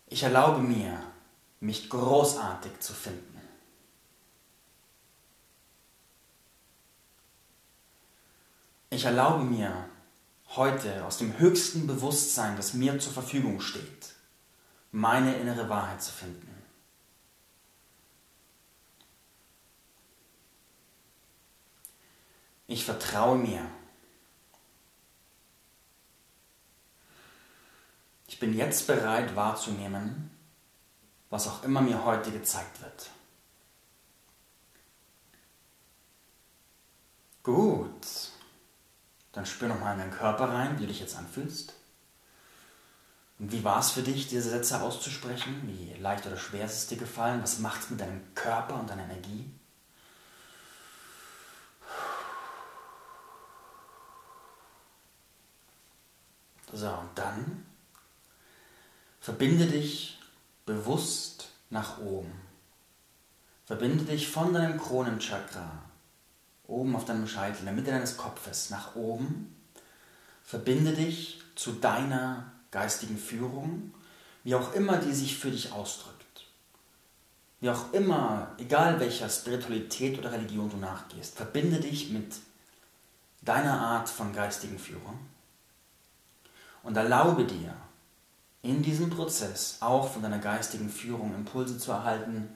Ich 0.06 0.22
erlaube 0.22 0.60
mir, 0.60 1.02
mich 1.60 1.90
großartig 1.90 2.80
zu 2.80 2.92
finden. 2.94 3.40
Ich 8.88 9.04
erlaube 9.04 9.44
mir 9.44 9.88
heute 10.56 11.04
aus 11.04 11.18
dem 11.18 11.38
höchsten 11.38 11.86
Bewusstsein, 11.86 12.56
das 12.56 12.74
mir 12.74 12.98
zur 12.98 13.12
Verfügung 13.12 13.60
steht, 13.60 14.14
meine 14.90 15.36
innere 15.36 15.68
Wahrheit 15.68 16.02
zu 16.02 16.10
finden. 16.10 16.59
Ich 22.70 22.84
vertraue 22.84 23.36
mir. 23.36 23.68
Ich 28.28 28.38
bin 28.38 28.54
jetzt 28.54 28.86
bereit 28.86 29.34
wahrzunehmen, 29.34 30.30
was 31.30 31.48
auch 31.48 31.64
immer 31.64 31.80
mir 31.80 32.04
heute 32.04 32.30
gezeigt 32.30 32.80
wird. 32.80 33.10
Gut. 37.42 38.06
Dann 39.32 39.46
spür 39.46 39.66
nochmal 39.66 39.94
in 39.94 39.98
deinen 39.98 40.12
Körper 40.12 40.50
rein, 40.50 40.76
wie 40.76 40.82
du 40.82 40.86
dich 40.86 41.00
jetzt 41.00 41.16
anfühlst. 41.16 41.74
Und 43.40 43.50
wie 43.50 43.64
war 43.64 43.80
es 43.80 43.90
für 43.90 44.02
dich, 44.02 44.28
diese 44.28 44.50
Sätze 44.50 44.80
auszusprechen? 44.80 45.60
Wie 45.66 45.94
leicht 46.00 46.24
oder 46.24 46.36
schwer 46.36 46.66
ist 46.66 46.74
es 46.74 46.86
dir 46.86 46.98
gefallen? 46.98 47.42
Was 47.42 47.58
macht 47.58 47.80
es 47.80 47.90
mit 47.90 48.00
deinem 48.00 48.32
Körper 48.36 48.78
und 48.78 48.88
deiner 48.88 49.06
Energie? 49.06 49.50
So, 56.72 56.88
und 56.88 57.10
dann 57.16 57.66
verbinde 59.20 59.66
dich 59.66 60.18
bewusst 60.66 61.48
nach 61.68 61.98
oben. 61.98 62.32
Verbinde 63.66 64.04
dich 64.04 64.28
von 64.28 64.52
deinem 64.52 64.78
Kronenchakra 64.80 65.82
oben 66.66 66.94
auf 66.96 67.04
deinem 67.04 67.26
Scheitel, 67.26 67.60
in 67.60 67.64
der 67.66 67.74
Mitte 67.74 67.90
deines 67.90 68.16
Kopfes, 68.16 68.70
nach 68.70 68.94
oben. 68.94 69.54
Verbinde 70.44 70.92
dich 70.92 71.42
zu 71.56 71.72
deiner 71.72 72.52
geistigen 72.70 73.18
Führung, 73.18 73.92
wie 74.44 74.54
auch 74.54 74.72
immer 74.74 74.96
die 74.98 75.12
sich 75.12 75.36
für 75.36 75.50
dich 75.50 75.72
ausdrückt. 75.72 76.16
wie 77.60 77.68
auch 77.68 77.92
immer, 77.92 78.54
egal 78.56 79.00
welcher 79.00 79.28
Spiritualität 79.28 80.18
oder 80.18 80.32
Religion 80.32 80.70
du 80.70 80.78
nachgehst, 80.78 81.36
verbinde 81.36 81.78
dich 81.78 82.08
mit 82.08 82.36
deiner 83.42 83.78
Art 83.78 84.08
von 84.08 84.32
geistigen 84.32 84.78
Führung 84.78 85.18
und 86.82 86.96
erlaube 86.96 87.44
dir, 87.44 87.74
in 88.62 88.82
diesem 88.82 89.10
Prozess 89.10 89.78
auch 89.80 90.10
von 90.10 90.22
deiner 90.22 90.38
geistigen 90.38 90.90
Führung 90.90 91.34
Impulse 91.34 91.78
zu 91.78 91.92
erhalten. 91.92 92.48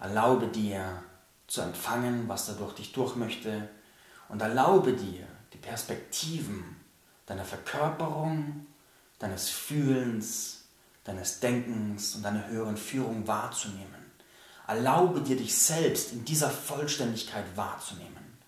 Erlaube 0.00 0.48
dir 0.48 1.02
zu 1.46 1.60
empfangen, 1.60 2.28
was 2.28 2.46
da 2.46 2.54
durch 2.54 2.74
dich 2.74 2.92
durch 2.92 3.16
möchte 3.16 3.68
und 4.28 4.40
erlaube 4.40 4.94
dir 4.94 5.26
die 5.52 5.58
Perspektiven 5.58 6.76
deiner 7.26 7.44
Verkörperung, 7.44 8.66
deines 9.18 9.50
Fühlens, 9.50 10.64
deines 11.04 11.40
Denkens 11.40 12.16
und 12.16 12.22
deiner 12.22 12.46
höheren 12.48 12.76
Führung 12.76 13.26
wahrzunehmen. 13.26 14.04
Erlaube 14.66 15.20
dir, 15.20 15.36
dich 15.36 15.56
selbst 15.56 16.12
in 16.12 16.24
dieser 16.24 16.48
Vollständigkeit 16.48 17.44
wahrzunehmen. 17.54 18.38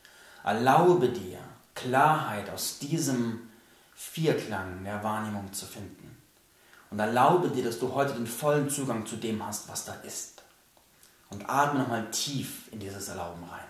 Erlaube 0.42 1.10
dir, 1.10 1.38
Klarheit 1.74 2.48
aus 2.48 2.78
diesem 2.78 3.50
Vierklang 3.96 4.84
der 4.84 5.02
Wahrnehmung 5.02 5.50
zu 5.54 5.64
finden. 5.64 6.16
Und 6.90 7.00
erlaube 7.00 7.48
dir, 7.48 7.64
dass 7.64 7.78
du 7.78 7.94
heute 7.94 8.12
den 8.12 8.26
vollen 8.26 8.68
Zugang 8.68 9.06
zu 9.06 9.16
dem 9.16 9.44
hast, 9.44 9.68
was 9.68 9.86
da 9.86 9.94
ist. 10.04 10.42
Und 11.30 11.48
atme 11.48 11.80
nochmal 11.80 12.10
tief 12.10 12.70
in 12.70 12.78
dieses 12.78 13.08
Erlauben 13.08 13.42
rein. 13.44 13.64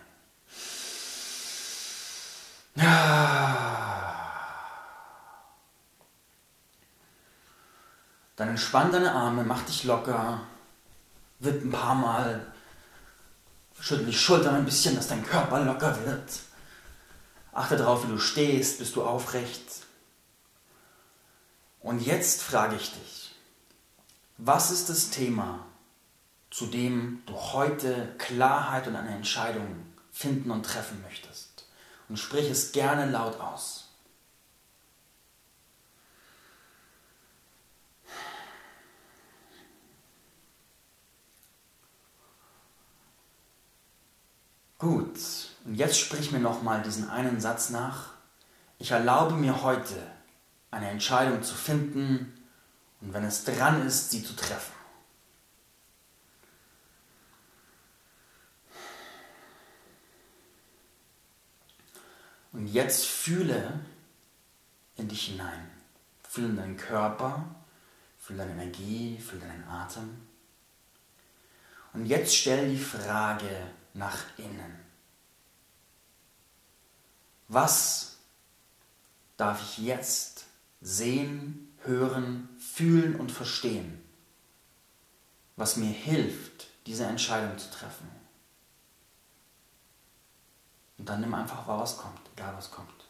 Dann 8.34 8.48
entspann 8.50 8.92
deine 8.92 9.12
Arme, 9.12 9.44
mach 9.44 9.62
dich 9.62 9.84
locker, 9.84 10.42
wipp 11.38 11.64
ein 11.64 11.70
paar 11.70 11.94
Mal, 11.94 12.52
schüttel 13.80 14.04
die 14.06 14.12
Schultern 14.12 14.56
ein 14.56 14.66
bisschen, 14.66 14.94
dass 14.94 15.08
dein 15.08 15.24
Körper 15.24 15.60
locker 15.60 16.04
wird. 16.04 16.40
Achte 17.52 17.78
darauf, 17.78 18.04
wie 18.04 18.10
du 18.10 18.18
stehst, 18.18 18.80
bist 18.80 18.94
du 18.96 19.04
aufrecht. 19.04 19.85
Und 21.86 22.04
jetzt 22.04 22.42
frage 22.42 22.74
ich 22.74 22.90
dich, 22.94 23.32
was 24.38 24.72
ist 24.72 24.88
das 24.88 25.10
Thema, 25.10 25.64
zu 26.50 26.66
dem 26.66 27.22
du 27.26 27.34
heute 27.34 28.12
Klarheit 28.18 28.88
und 28.88 28.96
eine 28.96 29.14
Entscheidung 29.14 29.86
finden 30.10 30.50
und 30.50 30.66
treffen 30.66 31.00
möchtest? 31.02 31.64
Und 32.08 32.18
sprich 32.18 32.50
es 32.50 32.72
gerne 32.72 33.08
laut 33.08 33.38
aus. 33.38 33.88
Gut, 44.78 45.20
und 45.64 45.76
jetzt 45.76 46.00
sprich 46.00 46.32
mir 46.32 46.40
nochmal 46.40 46.82
diesen 46.82 47.08
einen 47.08 47.40
Satz 47.40 47.70
nach. 47.70 48.10
Ich 48.80 48.90
erlaube 48.90 49.36
mir 49.36 49.62
heute 49.62 50.15
eine 50.70 50.90
Entscheidung 50.90 51.42
zu 51.42 51.54
finden 51.54 52.32
und 53.00 53.12
wenn 53.12 53.24
es 53.24 53.44
dran 53.44 53.86
ist, 53.86 54.10
sie 54.10 54.22
zu 54.22 54.34
treffen. 54.34 54.72
Und 62.52 62.68
jetzt 62.68 63.04
fühle 63.04 63.80
in 64.96 65.08
dich 65.08 65.26
hinein. 65.26 65.70
Fühle 66.28 66.48
in 66.48 66.56
deinen 66.56 66.76
Körper, 66.76 67.44
fühle 68.18 68.40
deine 68.40 68.52
Energie, 68.52 69.18
fühle 69.18 69.42
deinen 69.42 69.68
Atem. 69.68 70.26
Und 71.92 72.06
jetzt 72.06 72.34
stell 72.34 72.70
die 72.70 72.78
Frage, 72.78 73.48
nach 73.96 74.24
innen. 74.36 74.78
Was 77.48 78.18
darf 79.36 79.62
ich 79.62 79.78
jetzt 79.78 80.45
sehen, 80.86 81.74
hören, 81.82 82.48
fühlen 82.58 83.16
und 83.16 83.32
verstehen, 83.32 84.00
was 85.56 85.76
mir 85.76 85.90
hilft, 85.90 86.68
diese 86.86 87.04
Entscheidung 87.04 87.58
zu 87.58 87.68
treffen? 87.72 88.08
Und 90.96 91.08
dann 91.08 91.22
nimm 91.22 91.34
einfach 91.34 91.66
wahr, 91.66 91.80
was 91.80 91.98
kommt, 91.98 92.20
egal 92.36 92.56
was 92.56 92.70
kommt. 92.70 93.05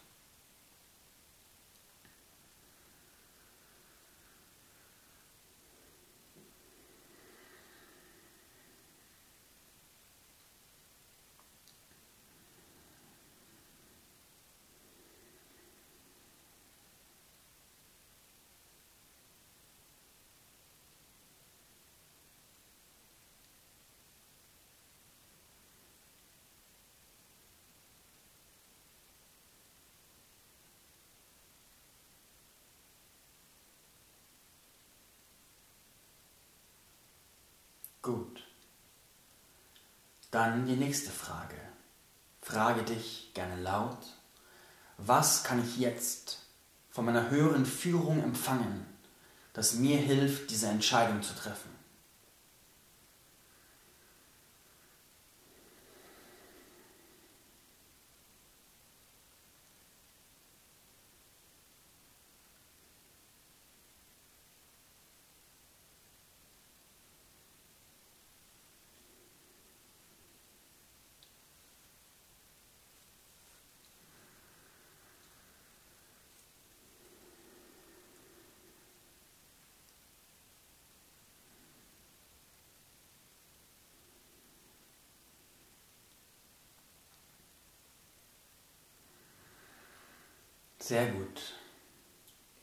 Gut. 38.07 38.45
Dann 40.31 40.65
die 40.65 40.77
nächste 40.77 41.11
Frage. 41.11 41.57
Frage 42.41 42.85
dich 42.85 43.33
gerne 43.35 43.61
laut, 43.61 43.99
was 44.97 45.43
kann 45.43 45.61
ich 45.61 45.79
jetzt 45.79 46.39
von 46.89 47.05
meiner 47.05 47.31
höheren 47.31 47.67
Führung 47.67 48.23
empfangen, 48.23 48.87
das 49.55 49.75
mir 49.75 49.99
hilft, 49.99 50.51
diese 50.51 50.69
Entscheidung 50.69 51.25
zu 51.25 51.35
treffen? 51.35 51.76
Sehr 90.87 91.07
gut. 91.07 91.41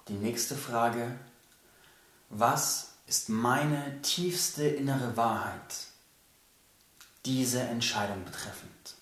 Die 0.08 0.14
nächste 0.14 0.56
Frage. 0.56 1.20
Was 2.30 2.94
ist 3.06 3.28
meine 3.28 4.02
tiefste 4.02 4.66
innere 4.66 5.18
Wahrheit 5.18 5.76
diese 7.26 7.60
Entscheidung 7.60 8.24
betreffend? 8.24 8.96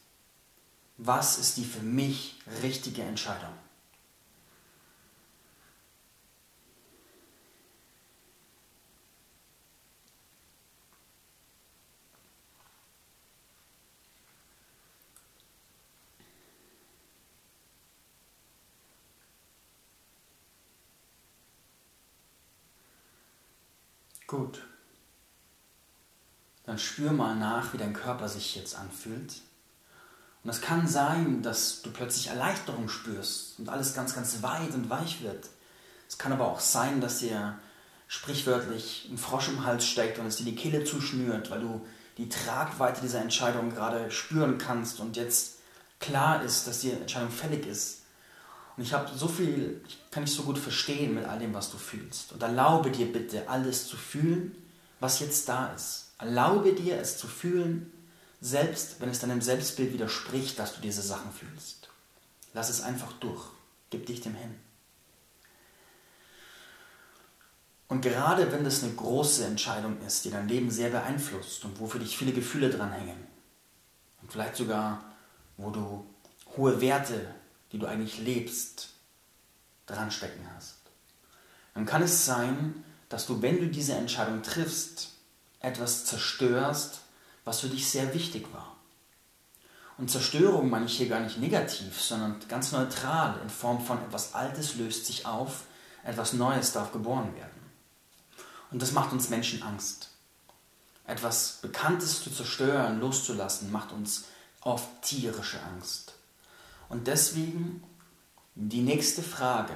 Was 0.97 1.37
ist 1.37 1.57
die 1.57 1.65
für 1.65 1.83
mich 1.83 2.39
richtige 2.63 3.03
Entscheidung? 3.03 3.53
Gut. 24.31 24.61
Dann 26.63 26.77
spür 26.77 27.11
mal 27.11 27.35
nach, 27.35 27.73
wie 27.73 27.77
dein 27.77 27.91
Körper 27.91 28.29
sich 28.29 28.55
jetzt 28.55 28.77
anfühlt. 28.77 29.41
Und 30.41 30.49
es 30.49 30.61
kann 30.61 30.87
sein, 30.87 31.41
dass 31.41 31.81
du 31.81 31.91
plötzlich 31.91 32.27
Erleichterung 32.27 32.87
spürst 32.87 33.59
und 33.59 33.67
alles 33.67 33.93
ganz, 33.93 34.15
ganz 34.15 34.41
weit 34.41 34.73
und 34.73 34.89
weich 34.89 35.21
wird. 35.21 35.49
Es 36.07 36.17
kann 36.17 36.31
aber 36.31 36.47
auch 36.47 36.61
sein, 36.61 37.01
dass 37.01 37.19
dir 37.19 37.59
sprichwörtlich 38.07 39.09
ein 39.11 39.17
Frosch 39.17 39.49
im 39.49 39.65
Hals 39.65 39.85
steckt 39.85 40.17
und 40.17 40.27
es 40.27 40.37
dir 40.37 40.45
die 40.45 40.55
Kehle 40.55 40.85
zuschnürt, 40.85 41.51
weil 41.51 41.59
du 41.59 41.85
die 42.17 42.29
Tragweite 42.29 43.01
dieser 43.01 43.19
Entscheidung 43.19 43.69
gerade 43.69 44.11
spüren 44.11 44.57
kannst 44.57 45.01
und 45.01 45.17
jetzt 45.17 45.57
klar 45.99 46.41
ist, 46.41 46.67
dass 46.67 46.79
die 46.79 46.91
Entscheidung 46.91 47.31
fällig 47.31 47.67
ist. 47.67 48.00
Und 48.77 48.83
ich 48.83 48.93
habe 48.93 49.09
so 49.15 49.27
viel, 49.27 49.81
ich 49.87 49.99
kann 50.11 50.23
ich 50.23 50.33
so 50.33 50.43
gut 50.43 50.57
verstehen 50.57 51.13
mit 51.13 51.25
all 51.25 51.39
dem, 51.39 51.53
was 51.53 51.71
du 51.71 51.77
fühlst. 51.77 52.31
Und 52.31 52.41
erlaube 52.41 52.91
dir 52.91 53.11
bitte, 53.11 53.49
alles 53.49 53.87
zu 53.87 53.97
fühlen, 53.97 54.55
was 54.99 55.19
jetzt 55.19 55.49
da 55.49 55.73
ist. 55.73 56.13
Erlaube 56.19 56.73
dir 56.73 56.99
es 56.99 57.17
zu 57.17 57.27
fühlen, 57.27 57.91
selbst 58.39 58.99
wenn 58.99 59.09
es 59.09 59.19
deinem 59.19 59.41
Selbstbild 59.41 59.93
widerspricht, 59.93 60.57
dass 60.57 60.75
du 60.75 60.81
diese 60.81 61.01
Sachen 61.01 61.31
fühlst. 61.31 61.89
Lass 62.53 62.69
es 62.69 62.81
einfach 62.81 63.11
durch. 63.13 63.43
Gib 63.89 64.05
dich 64.05 64.21
dem 64.21 64.35
hin. 64.35 64.55
Und 67.87 68.01
gerade 68.01 68.51
wenn 68.53 68.63
das 68.63 68.83
eine 68.83 68.93
große 68.93 69.43
Entscheidung 69.43 69.99
ist, 70.07 70.23
die 70.23 70.31
dein 70.31 70.47
Leben 70.47 70.71
sehr 70.71 70.89
beeinflusst 70.89 71.65
und 71.65 71.77
wo 71.79 71.87
für 71.87 71.99
dich 71.99 72.17
viele 72.17 72.31
Gefühle 72.31 72.69
dranhängen 72.69 73.27
und 74.21 74.31
vielleicht 74.31 74.55
sogar, 74.55 75.03
wo 75.57 75.71
du 75.71 76.05
hohe 76.55 76.79
Werte, 76.79 77.35
die 77.71 77.79
du 77.79 77.87
eigentlich 77.87 78.19
lebst, 78.19 78.89
dranstecken 79.85 80.45
hast, 80.55 80.77
dann 81.73 81.85
kann 81.85 82.01
es 82.01 82.25
sein, 82.25 82.83
dass 83.09 83.25
du, 83.25 83.41
wenn 83.41 83.59
du 83.59 83.67
diese 83.67 83.93
Entscheidung 83.93 84.41
triffst, 84.41 85.09
etwas 85.59 86.05
zerstörst, 86.05 87.01
was 87.45 87.61
für 87.61 87.69
dich 87.69 87.89
sehr 87.89 88.13
wichtig 88.13 88.47
war. 88.53 88.75
Und 89.97 90.09
Zerstörung 90.09 90.69
meine 90.69 90.85
ich 90.85 90.97
hier 90.97 91.09
gar 91.09 91.19
nicht 91.19 91.37
negativ, 91.37 92.01
sondern 92.01 92.37
ganz 92.47 92.71
neutral 92.71 93.39
in 93.43 93.49
Form 93.49 93.83
von 93.85 94.01
etwas 94.01 94.33
Altes 94.33 94.75
löst 94.75 95.05
sich 95.05 95.25
auf, 95.25 95.65
etwas 96.03 96.33
Neues 96.33 96.71
darf 96.71 96.91
geboren 96.91 97.35
werden. 97.35 97.61
Und 98.71 98.81
das 98.81 98.93
macht 98.93 99.11
uns 99.11 99.29
Menschen 99.29 99.61
Angst. 99.61 100.09
Etwas 101.05 101.59
Bekanntes 101.61 102.23
zu 102.23 102.31
zerstören, 102.31 102.99
loszulassen, 102.99 103.71
macht 103.71 103.91
uns 103.91 104.25
oft 104.61 104.87
tierische 105.01 105.61
Angst. 105.61 106.13
Und 106.91 107.07
deswegen 107.07 107.81
die 108.53 108.81
nächste 108.81 109.23
Frage, 109.23 109.73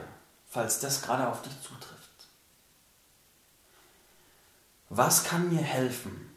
falls 0.48 0.82
das 0.82 1.02
gerade 1.02 1.30
auf 1.30 1.42
dich 1.42 1.54
zutrifft. 1.62 2.28
Was 4.90 5.24
kann 5.24 5.50
mir 5.50 5.62
helfen, 5.62 6.30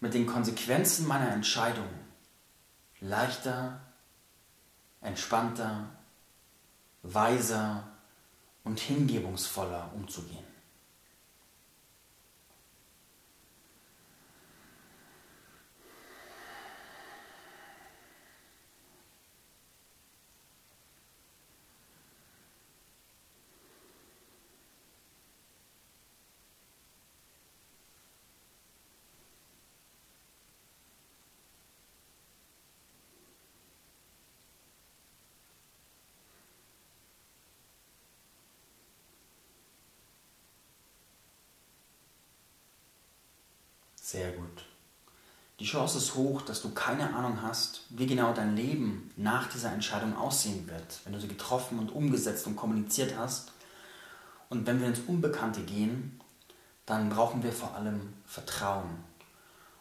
mit 0.00 0.12
den 0.12 0.26
Konsequenzen 0.26 1.06
meiner 1.06 1.30
Entscheidung 1.30 1.88
leichter, 2.98 3.80
entspannter, 5.00 5.88
weiser 7.04 7.86
und 8.64 8.80
hingebungsvoller 8.80 9.92
umzugehen? 9.94 10.55
Sehr 44.06 44.30
gut. 44.30 44.62
Die 45.58 45.64
Chance 45.64 45.98
ist 45.98 46.14
hoch, 46.14 46.42
dass 46.42 46.62
du 46.62 46.70
keine 46.70 47.12
Ahnung 47.16 47.42
hast, 47.42 47.80
wie 47.88 48.06
genau 48.06 48.32
dein 48.32 48.54
Leben 48.54 49.10
nach 49.16 49.48
dieser 49.48 49.72
Entscheidung 49.72 50.16
aussehen 50.16 50.68
wird, 50.68 51.00
wenn 51.02 51.12
du 51.12 51.20
sie 51.20 51.26
getroffen 51.26 51.80
und 51.80 51.90
umgesetzt 51.90 52.46
und 52.46 52.54
kommuniziert 52.54 53.18
hast. 53.18 53.50
Und 54.48 54.64
wenn 54.64 54.80
wir 54.80 54.86
ins 54.86 55.00
Unbekannte 55.08 55.62
gehen, 55.62 56.20
dann 56.84 57.08
brauchen 57.08 57.42
wir 57.42 57.52
vor 57.52 57.74
allem 57.74 58.12
Vertrauen. 58.26 59.02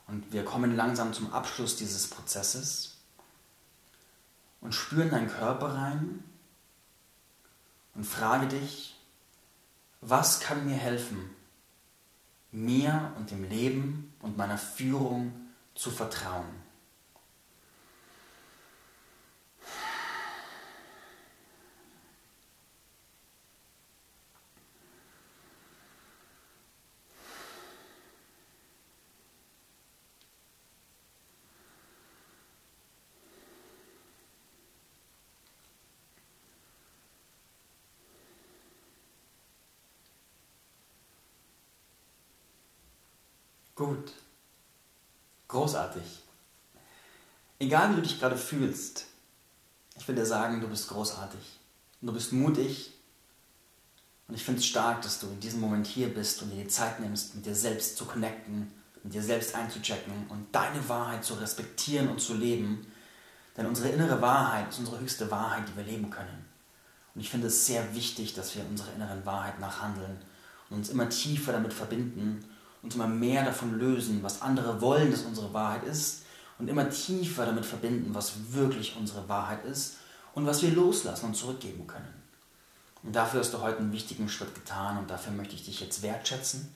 Und 0.08 0.34
wir 0.34 0.44
kommen 0.44 0.76
langsam 0.76 1.14
zum 1.14 1.32
Abschluss 1.32 1.76
dieses 1.76 2.10
Prozesses 2.10 2.96
und 4.60 4.74
spüren 4.74 5.12
deinen 5.12 5.30
Körper 5.30 5.76
rein 5.76 6.24
und 7.94 8.08
frage 8.08 8.48
dich, 8.48 8.96
was 10.02 10.40
kann 10.40 10.66
mir 10.66 10.78
helfen, 10.78 11.30
mir 12.56 13.12
und 13.18 13.32
dem 13.32 13.44
Leben 13.44 14.14
und 14.22 14.38
meiner 14.38 14.58
Führung 14.58 15.34
zu 15.76 15.92
vertrauen. 15.92 16.65
Gut. 43.76 44.14
Großartig. 45.50 46.24
Egal 47.60 47.92
wie 47.92 47.96
du 47.96 48.02
dich 48.02 48.20
gerade 48.20 48.38
fühlst, 48.38 49.06
ich 49.98 50.08
will 50.08 50.16
dir 50.16 50.26
sagen, 50.26 50.62
du 50.62 50.68
bist 50.70 50.88
großartig. 50.88 51.60
Du 52.02 52.14
bist 52.14 52.32
mutig. 52.32 52.94
Und 54.28 54.36
ich 54.36 54.44
finde 54.44 54.60
es 54.60 54.66
stark, 54.66 55.02
dass 55.02 55.20
du 55.20 55.28
in 55.28 55.40
diesem 55.42 55.60
Moment 55.60 55.86
hier 55.86 56.14
bist 56.14 56.42
und 56.42 56.52
dir 56.52 56.64
die 56.64 56.70
Zeit 56.70 57.00
nimmst, 57.02 57.36
mit 57.36 57.46
dir 57.46 57.54
selbst 57.54 57.98
zu 57.98 58.06
connecten, 58.06 58.72
mit 59.04 59.14
dir 59.14 59.22
selbst 59.22 59.54
einzuchecken 59.54 60.28
und 60.30 60.48
deine 60.54 60.88
Wahrheit 60.90 61.24
zu 61.24 61.36
respektieren 61.36 62.08
und 62.08 62.20
zu 62.20 62.34
leben. 62.34 62.88
Denn 63.58 63.66
unsere 63.66 63.90
innere 63.90 64.22
Wahrheit 64.22 64.70
ist 64.70 64.80
unsere 64.80 65.00
höchste 65.00 65.30
Wahrheit, 65.30 65.68
die 65.68 65.76
wir 65.76 65.84
leben 65.84 66.10
können. 66.10 66.46
Und 67.14 67.22
ich 67.22 67.30
finde 67.30 67.48
es 67.48 67.66
sehr 67.66 67.94
wichtig, 67.94 68.34
dass 68.34 68.56
wir 68.56 68.66
unserer 68.66 68.94
inneren 68.94 69.26
Wahrheit 69.26 69.60
nachhandeln 69.60 70.18
und 70.70 70.78
uns 70.78 70.90
immer 70.90 71.10
tiefer 71.10 71.52
damit 71.52 71.74
verbinden 71.74 72.44
uns 72.86 72.96
immer 72.96 73.08
mehr 73.08 73.44
davon 73.44 73.78
lösen, 73.80 74.22
was 74.22 74.44
andere 74.44 74.80
wollen, 74.80 75.12
dass 75.12 75.24
unsere 75.24 75.52
Wahrheit 75.54 75.84
ist 75.84 76.22
und 76.60 76.68
immer 76.68 76.90
tiefer 76.90 77.46
damit 77.46 77.66
verbinden, 77.66 78.14
was 78.14 78.54
wirklich 78.54 78.96
unsere 78.96 79.28
Wahrheit 79.28 79.66
ist 79.66 79.98
und 80.36 80.46
was 80.46 80.62
wir 80.62 80.72
loslassen 80.72 81.26
und 81.26 81.36
zurückgeben 81.36 81.88
können. 81.88 82.14
Und 83.02 83.16
dafür 83.16 83.40
hast 83.40 83.54
du 83.54 83.62
heute 83.62 83.80
einen 83.80 83.92
wichtigen 83.92 84.30
Schritt 84.30 84.54
getan 84.54 85.00
und 85.00 85.10
dafür 85.10 85.34
möchte 85.34 85.56
ich 85.56 85.66
dich 85.66 85.80
jetzt 85.80 86.04
wertschätzen. 86.04 86.74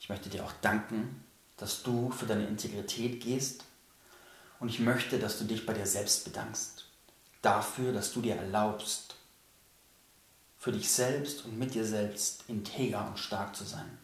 Ich 0.00 0.08
möchte 0.08 0.30
dir 0.30 0.42
auch 0.42 0.52
danken, 0.62 1.22
dass 1.58 1.82
du 1.82 2.10
für 2.10 2.26
deine 2.26 2.46
Integrität 2.46 3.22
gehst 3.22 3.64
und 4.58 4.70
ich 4.70 4.80
möchte, 4.80 5.18
dass 5.18 5.38
du 5.38 5.44
dich 5.44 5.66
bei 5.66 5.74
dir 5.74 5.86
selbst 5.86 6.24
bedankst. 6.24 6.86
Dafür, 7.42 7.92
dass 7.92 8.12
du 8.12 8.22
dir 8.22 8.36
erlaubst, 8.36 9.16
für 10.58 10.72
dich 10.72 10.90
selbst 10.90 11.44
und 11.44 11.58
mit 11.58 11.74
dir 11.74 11.84
selbst 11.84 12.44
integer 12.48 13.06
und 13.06 13.18
stark 13.18 13.54
zu 13.54 13.64
sein. 13.64 13.98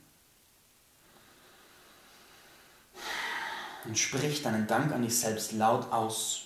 Und 3.85 3.99
sprich 3.99 4.43
deinen 4.43 4.67
Dank 4.67 4.93
an 4.93 5.03
dich 5.03 5.19
selbst 5.19 5.53
laut 5.53 5.91
aus 5.93 6.43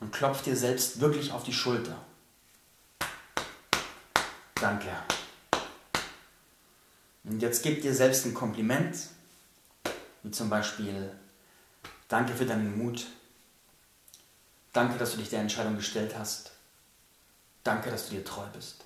und 0.00 0.12
klopf 0.12 0.42
dir 0.42 0.56
selbst 0.56 1.00
wirklich 1.00 1.32
auf 1.32 1.44
die 1.44 1.52
Schulter. 1.52 1.96
Danke. 4.54 4.90
Und 7.24 7.40
jetzt 7.40 7.62
gib 7.62 7.82
dir 7.82 7.94
selbst 7.94 8.26
ein 8.26 8.34
Kompliment, 8.34 8.96
wie 10.22 10.30
zum 10.30 10.50
Beispiel 10.50 11.12
Danke 12.08 12.34
für 12.34 12.44
deinen 12.44 12.76
Mut. 12.76 13.06
Danke, 14.72 14.98
dass 14.98 15.12
du 15.12 15.18
dich 15.18 15.30
der 15.30 15.40
Entscheidung 15.40 15.76
gestellt 15.76 16.16
hast. 16.18 16.50
Danke, 17.62 17.90
dass 17.90 18.08
du 18.08 18.16
dir 18.16 18.24
treu 18.24 18.46
bist. 18.52 18.84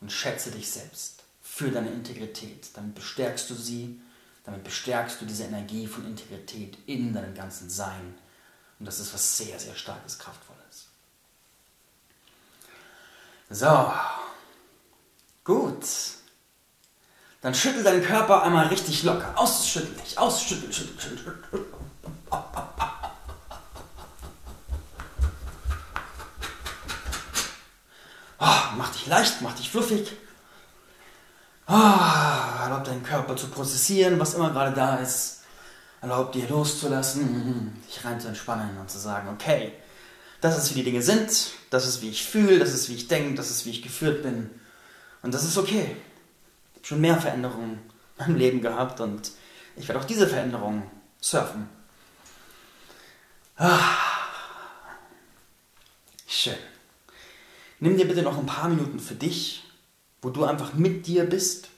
Und 0.00 0.10
schätze 0.10 0.50
dich 0.50 0.68
selbst 0.68 1.22
für 1.40 1.70
deine 1.70 1.90
Integrität. 1.90 2.68
Dann 2.74 2.94
bestärkst 2.94 3.48
du 3.48 3.54
sie 3.54 4.00
damit 4.44 4.64
bestärkst 4.64 5.20
du 5.20 5.26
diese 5.26 5.44
Energie 5.44 5.86
von 5.86 6.06
Integrität 6.06 6.78
in 6.86 7.12
deinem 7.12 7.34
ganzen 7.34 7.68
Sein. 7.68 8.18
Und 8.78 8.86
das 8.86 8.98
ist 8.98 9.12
was 9.12 9.36
sehr, 9.36 9.58
sehr 9.58 9.74
starkes, 9.74 10.18
kraftvolles. 10.18 10.86
So, 13.50 13.92
gut. 15.44 15.84
Dann 17.42 17.54
schüttel 17.54 17.82
deinen 17.82 18.04
Körper 18.04 18.42
einmal 18.42 18.66
richtig 18.68 19.02
locker. 19.02 19.32
Ausschüttel 19.36 19.94
dich, 19.94 20.18
ausschüttel, 20.18 20.72
schüttel, 20.72 21.00
schüttel. 21.00 21.44
Oh, 28.38 28.46
mach 28.76 28.90
dich 28.92 29.06
leicht, 29.06 29.42
mach 29.42 29.54
dich 29.54 29.70
fluffig. 29.70 30.12
Oh, 31.66 32.09
erlaubt 32.80 32.88
deinen 32.88 33.02
Körper 33.02 33.36
zu 33.36 33.48
prozessieren, 33.48 34.18
was 34.18 34.34
immer 34.34 34.50
gerade 34.50 34.74
da 34.74 34.96
ist. 34.96 35.42
Erlaubt 36.00 36.34
dir 36.34 36.48
loszulassen, 36.48 37.76
dich 37.86 38.02
rein 38.04 38.18
zu 38.18 38.28
entspannen 38.28 38.78
und 38.78 38.90
zu 38.90 38.98
sagen, 38.98 39.28
okay, 39.28 39.72
das 40.40 40.56
ist 40.56 40.70
wie 40.70 40.78
die 40.78 40.84
Dinge 40.84 41.02
sind, 41.02 41.50
das 41.68 41.86
ist 41.86 42.00
wie 42.00 42.08
ich 42.08 42.24
fühle, 42.24 42.58
das 42.58 42.72
ist 42.72 42.88
wie 42.88 42.94
ich 42.94 43.06
denke, 43.06 43.34
das 43.34 43.50
ist 43.50 43.66
wie 43.66 43.70
ich 43.70 43.82
geführt 43.82 44.22
bin. 44.22 44.48
Und 45.22 45.34
das 45.34 45.44
ist 45.44 45.58
okay. 45.58 45.94
Ich 46.72 46.78
habe 46.78 46.86
schon 46.86 47.00
mehr 47.02 47.20
Veränderungen 47.20 47.80
in 48.18 48.26
meinem 48.26 48.36
Leben 48.36 48.60
gehabt 48.62 49.00
und 49.00 49.32
Ich 49.76 49.86
werde 49.86 50.00
auch 50.00 50.06
diese 50.06 50.26
Veränderung 50.26 50.82
surfen. 51.20 51.68
Ah. 53.56 53.78
Schön. 56.26 56.56
Nimm 57.78 57.98
dir 57.98 58.08
bitte 58.08 58.22
noch 58.22 58.38
ein 58.38 58.46
paar 58.46 58.68
Minuten 58.70 59.00
für 59.00 59.14
dich, 59.14 59.64
wo 60.22 60.30
du 60.30 60.44
einfach 60.44 60.72
mit 60.74 61.06
dir 61.06 61.24
bist, 61.24 61.68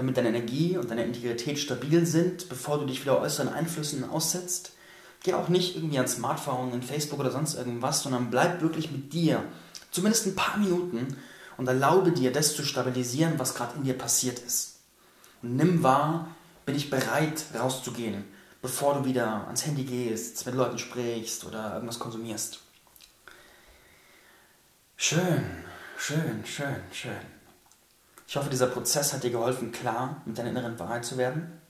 damit 0.00 0.16
deine 0.16 0.30
Energie 0.30 0.78
und 0.78 0.90
deine 0.90 1.04
Integrität 1.04 1.58
stabil 1.58 2.06
sind, 2.06 2.48
bevor 2.48 2.78
du 2.78 2.86
dich 2.86 3.02
wieder 3.02 3.20
äußeren 3.20 3.52
Einflüssen 3.52 4.08
aussetzt. 4.08 4.72
Geh 5.22 5.34
auch 5.34 5.50
nicht 5.50 5.76
irgendwie 5.76 5.98
ans 5.98 6.14
Smartphone, 6.14 6.72
in 6.72 6.82
Facebook 6.82 7.20
oder 7.20 7.30
sonst 7.30 7.54
irgendwas, 7.54 8.02
sondern 8.02 8.30
bleib 8.30 8.62
wirklich 8.62 8.90
mit 8.90 9.12
dir. 9.12 9.44
Zumindest 9.90 10.26
ein 10.26 10.34
paar 10.34 10.56
Minuten 10.56 11.18
und 11.58 11.68
erlaube 11.68 12.12
dir, 12.12 12.32
das 12.32 12.56
zu 12.56 12.64
stabilisieren, 12.64 13.38
was 13.38 13.54
gerade 13.54 13.76
in 13.76 13.84
dir 13.84 13.92
passiert 13.92 14.38
ist. 14.38 14.78
Und 15.42 15.56
nimm 15.56 15.82
wahr, 15.82 16.28
bin 16.64 16.76
ich 16.76 16.88
bereit, 16.88 17.44
rauszugehen, 17.58 18.24
bevor 18.62 18.94
du 18.94 19.04
wieder 19.04 19.44
ans 19.46 19.66
Handy 19.66 19.84
gehst, 19.84 20.46
mit 20.46 20.54
Leuten 20.54 20.78
sprichst 20.78 21.44
oder 21.44 21.74
irgendwas 21.74 21.98
konsumierst. 21.98 22.60
Schön, 24.96 25.44
schön, 25.98 26.42
schön, 26.46 26.76
schön. 26.90 27.39
Ich 28.30 28.36
hoffe, 28.36 28.48
dieser 28.48 28.68
Prozess 28.68 29.12
hat 29.12 29.24
dir 29.24 29.32
geholfen, 29.32 29.72
klar 29.72 30.22
mit 30.24 30.38
deiner 30.38 30.50
inneren 30.50 30.78
Wahrheit 30.78 31.04
zu 31.04 31.18
werden. 31.18 31.60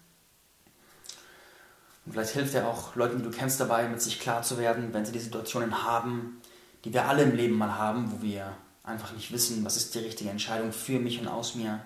Und 2.04 2.12
vielleicht 2.12 2.32
hilft 2.32 2.52
er 2.52 2.68
auch 2.68 2.94
Leuten, 2.96 3.16
die 3.16 3.22
du 3.22 3.30
kennst, 3.30 3.60
dabei, 3.60 3.88
mit 3.88 4.02
sich 4.02 4.20
klar 4.20 4.42
zu 4.42 4.58
werden, 4.58 4.92
wenn 4.92 5.06
sie 5.06 5.12
die 5.12 5.20
Situationen 5.20 5.84
haben, 5.84 6.42
die 6.84 6.92
wir 6.92 7.06
alle 7.06 7.22
im 7.22 7.34
Leben 7.34 7.56
mal 7.56 7.78
haben, 7.78 8.12
wo 8.12 8.20
wir 8.20 8.54
einfach 8.84 9.12
nicht 9.12 9.32
wissen, 9.32 9.64
was 9.64 9.78
ist 9.78 9.94
die 9.94 10.00
richtige 10.00 10.28
Entscheidung 10.28 10.70
für 10.70 10.98
mich 10.98 11.18
und 11.18 11.28
aus 11.28 11.54
mir. 11.54 11.80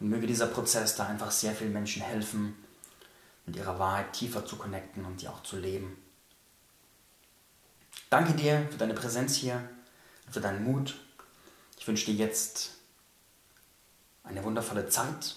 Und 0.00 0.08
möge 0.08 0.26
dieser 0.26 0.46
Prozess 0.46 0.96
da 0.96 1.04
einfach 1.04 1.30
sehr 1.30 1.52
vielen 1.52 1.74
Menschen 1.74 2.00
helfen, 2.00 2.56
mit 3.44 3.56
ihrer 3.56 3.78
Wahrheit 3.78 4.14
tiefer 4.14 4.46
zu 4.46 4.56
connecten 4.56 5.04
und 5.04 5.20
die 5.20 5.28
auch 5.28 5.42
zu 5.42 5.58
leben. 5.58 5.98
Danke 8.08 8.32
dir 8.32 8.66
für 8.70 8.78
deine 8.78 8.94
Präsenz 8.94 9.34
hier, 9.34 9.68
für 10.30 10.40
deinen 10.40 10.64
Mut. 10.64 10.98
Ich 11.78 11.86
wünsche 11.86 12.06
dir 12.06 12.14
jetzt 12.14 12.81
eine 14.24 14.44
wundervolle 14.44 14.88
Zeit 14.88 15.36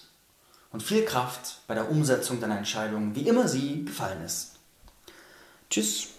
und 0.71 0.83
viel 0.83 1.05
Kraft 1.05 1.61
bei 1.67 1.73
der 1.73 1.89
Umsetzung 1.89 2.39
deiner 2.39 2.57
Entscheidung, 2.57 3.15
wie 3.15 3.27
immer 3.27 3.47
sie 3.47 3.85
gefallen 3.85 4.23
ist. 4.23 4.59
Tschüss. 5.69 6.14